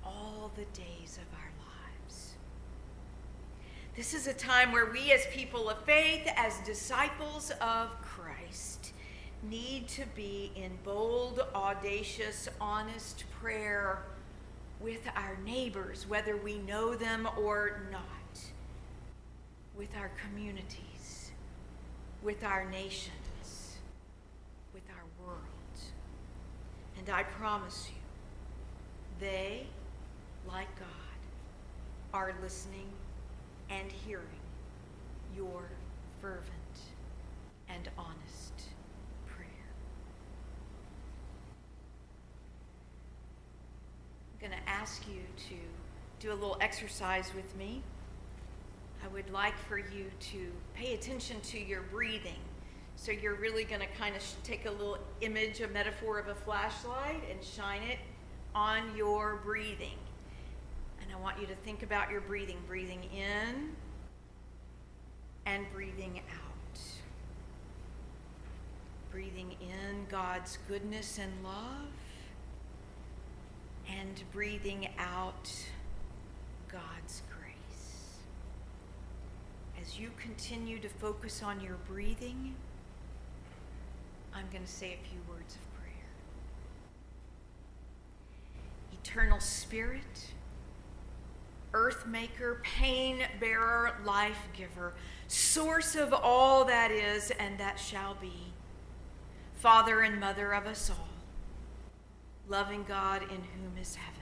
all 0.04 0.50
the 0.56 0.64
days 0.78 1.18
of 1.18 1.38
our 1.38 1.53
this 3.96 4.12
is 4.12 4.26
a 4.26 4.34
time 4.34 4.72
where 4.72 4.86
we, 4.86 5.12
as 5.12 5.24
people 5.26 5.70
of 5.70 5.78
faith, 5.84 6.26
as 6.36 6.58
disciples 6.66 7.52
of 7.60 7.90
Christ, 8.02 8.92
need 9.48 9.86
to 9.88 10.04
be 10.16 10.50
in 10.56 10.72
bold, 10.82 11.40
audacious, 11.54 12.48
honest 12.60 13.24
prayer 13.40 14.02
with 14.80 15.06
our 15.14 15.38
neighbors, 15.44 16.08
whether 16.08 16.36
we 16.36 16.58
know 16.58 16.96
them 16.96 17.28
or 17.38 17.82
not, 17.92 18.40
with 19.76 19.94
our 19.96 20.10
communities, 20.28 21.30
with 22.20 22.42
our 22.42 22.68
nations, 22.68 23.76
with 24.72 24.82
our 24.90 25.24
world. 25.24 25.38
And 26.98 27.08
I 27.10 27.22
promise 27.22 27.88
you, 27.90 28.00
they, 29.20 29.66
like 30.48 30.74
God, 30.80 30.88
are 32.12 32.34
listening 32.42 32.88
and 33.80 33.90
hearing 34.06 34.24
your 35.36 35.68
fervent 36.20 36.44
and 37.68 37.90
honest 37.98 38.52
prayer. 39.26 39.48
I'm 44.32 44.48
going 44.48 44.52
to 44.52 44.68
ask 44.68 45.06
you 45.08 45.22
to 45.48 45.54
do 46.20 46.32
a 46.32 46.34
little 46.34 46.56
exercise 46.60 47.32
with 47.34 47.56
me. 47.56 47.82
I 49.04 49.08
would 49.08 49.30
like 49.30 49.58
for 49.68 49.78
you 49.78 50.10
to 50.32 50.52
pay 50.74 50.94
attention 50.94 51.40
to 51.40 51.58
your 51.58 51.82
breathing. 51.82 52.40
So 52.96 53.10
you're 53.10 53.34
really 53.34 53.64
going 53.64 53.80
to 53.80 53.88
kind 53.98 54.14
of 54.14 54.22
take 54.44 54.66
a 54.66 54.70
little 54.70 54.98
image, 55.20 55.60
a 55.60 55.68
metaphor 55.68 56.18
of 56.18 56.28
a 56.28 56.34
flashlight, 56.34 57.22
and 57.28 57.42
shine 57.42 57.82
it 57.82 57.98
on 58.54 58.96
your 58.96 59.40
breathing. 59.44 59.98
I 61.12 61.20
want 61.20 61.40
you 61.40 61.46
to 61.46 61.54
think 61.56 61.82
about 61.82 62.10
your 62.10 62.20
breathing, 62.20 62.58
breathing 62.66 63.02
in 63.14 63.72
and 65.46 65.66
breathing 65.72 66.20
out. 66.30 66.80
Breathing 69.10 69.56
in 69.60 70.06
God's 70.10 70.58
goodness 70.66 71.18
and 71.18 71.32
love, 71.44 71.86
and 73.88 74.22
breathing 74.32 74.88
out 74.98 75.50
God's 76.68 77.22
grace. 77.30 78.18
As 79.80 79.98
you 80.00 80.10
continue 80.18 80.80
to 80.80 80.88
focus 80.88 81.42
on 81.44 81.60
your 81.60 81.76
breathing, 81.88 82.56
I'm 84.34 84.46
going 84.50 84.64
to 84.64 84.70
say 84.70 84.98
a 85.00 85.08
few 85.08 85.20
words 85.28 85.54
of 85.54 85.74
prayer. 85.78 85.92
Eternal 89.00 89.38
Spirit, 89.38 90.32
Earth 91.74 92.06
Maker, 92.06 92.60
Pain 92.62 93.26
Bearer, 93.40 93.96
Life 94.04 94.48
Giver, 94.56 94.94
Source 95.26 95.96
of 95.96 96.14
all 96.14 96.64
that 96.66 96.92
is 96.92 97.32
and 97.32 97.58
that 97.58 97.78
shall 97.80 98.14
be, 98.14 98.52
Father 99.54 100.00
and 100.02 100.20
Mother 100.20 100.54
of 100.54 100.66
us 100.66 100.88
all, 100.88 101.08
loving 102.48 102.84
God 102.84 103.22
in 103.22 103.28
whom 103.28 103.76
is 103.80 103.96
heaven. 103.96 104.14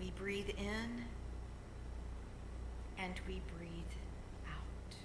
We 0.00 0.10
breathe 0.12 0.48
in 0.56 1.04
and 2.98 3.20
we 3.28 3.42
breathe 3.58 3.70
out. 4.46 4.96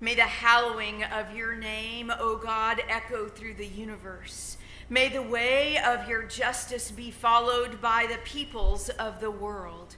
May 0.00 0.14
the 0.14 0.22
hallowing 0.22 1.04
of 1.04 1.36
your 1.36 1.54
name, 1.54 2.10
O 2.18 2.36
God, 2.36 2.80
echo 2.88 3.28
through 3.28 3.54
the 3.54 3.66
universe. 3.66 4.56
May 4.90 5.08
the 5.10 5.22
way 5.22 5.78
of 5.78 6.08
your 6.08 6.22
justice 6.22 6.90
be 6.90 7.10
followed 7.10 7.80
by 7.82 8.06
the 8.10 8.18
peoples 8.24 8.88
of 8.88 9.20
the 9.20 9.30
world. 9.30 9.96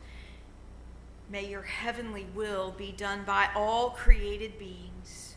May 1.30 1.46
your 1.48 1.62
heavenly 1.62 2.26
will 2.34 2.72
be 2.72 2.90
done 2.90 3.22
by 3.24 3.50
all 3.54 3.90
created 3.90 4.58
beings. 4.58 5.36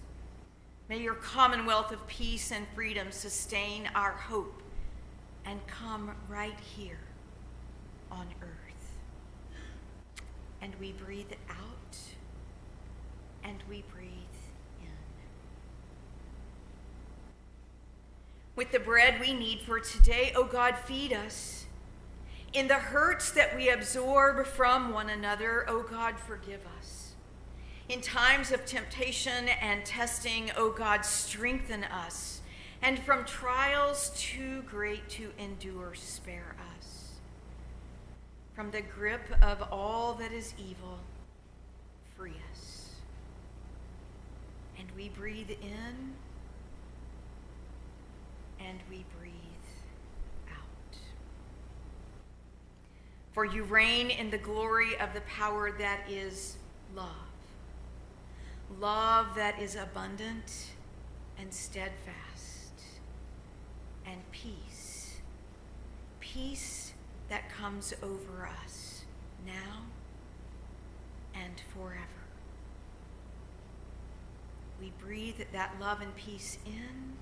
May 0.90 0.98
your 0.98 1.14
commonwealth 1.14 1.92
of 1.92 2.06
peace 2.08 2.52
and 2.52 2.66
freedom 2.74 3.12
sustain 3.12 3.90
our 3.94 4.14
hope 4.14 4.64
and 5.46 5.66
come 5.68 6.16
right 6.28 6.60
here 6.60 7.00
on 8.12 8.28
earth. 8.42 8.98
And 10.62 10.74
we 10.80 10.94
breathe 10.94 11.32
out 11.50 11.98
and 13.44 13.58
we 13.70 13.84
breathe 13.94 14.10
in. 14.82 14.88
With 18.56 18.72
the 18.72 18.80
bread 18.80 19.20
we 19.20 19.34
need 19.34 19.62
for 19.62 19.80
today, 19.80 20.32
O 20.36 20.42
oh 20.42 20.44
God, 20.46 20.78
feed 20.78 21.12
us. 21.12 21.66
In 22.54 22.68
the 22.68 22.76
hurts 22.76 23.32
that 23.32 23.56
we 23.56 23.70
absorb 23.70 24.46
from 24.46 24.94
one 24.94 25.10
another, 25.10 25.68
O 25.68 25.80
oh 25.80 25.84
God, 25.90 26.20
forgive 26.20 26.62
us. 26.78 27.14
In 27.90 28.00
times 28.00 28.52
of 28.52 28.64
temptation 28.66 29.50
and 29.50 29.84
testing, 29.84 30.52
O 30.52 30.68
oh 30.68 30.72
God, 30.72 31.04
strengthen 31.04 31.84
us. 31.84 32.42
And 32.84 33.00
from 33.00 33.26
trials 33.26 34.12
too 34.16 34.62
great 34.64 35.10
to 35.10 35.32
endure, 35.40 35.96
spare 35.96 36.56
us. 36.78 37.14
From 38.54 38.70
the 38.70 38.82
grip 38.82 39.24
of 39.42 39.64
all 39.72 40.14
that 40.16 40.32
is 40.32 40.54
evil, 40.60 41.00
free 42.16 42.36
us. 42.52 42.90
And 44.78 44.88
we 44.96 45.10
breathe 45.10 45.50
in 45.50 46.14
and 48.68 48.80
we 48.90 49.06
breathe 49.20 49.34
out. 50.52 50.98
For 53.34 53.46
you 53.46 53.64
reign 53.64 54.10
in 54.10 54.30
the 54.30 54.38
glory 54.38 54.98
of 55.00 55.14
the 55.14 55.22
power 55.22 55.72
that 55.72 56.02
is 56.10 56.58
love. 56.96 57.08
Love 58.80 59.36
that 59.36 59.60
is 59.60 59.76
abundant 59.76 60.72
and 61.40 61.54
steadfast, 61.54 62.74
and 64.06 64.20
peace. 64.32 65.18
Peace 66.20 66.94
that 67.30 67.50
comes 67.50 67.94
over 68.02 68.50
us 68.64 69.04
now 69.46 69.84
and 71.36 71.62
forever. 71.74 72.08
We 74.80 74.92
breathe 75.00 75.42
that 75.52 75.76
love 75.80 76.02
and 76.02 76.16
peace 76.16 76.58
in 76.66 77.14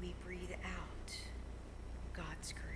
we 0.00 0.14
breathe 0.24 0.52
out 0.64 1.16
God's 2.14 2.52
grace. 2.52 2.75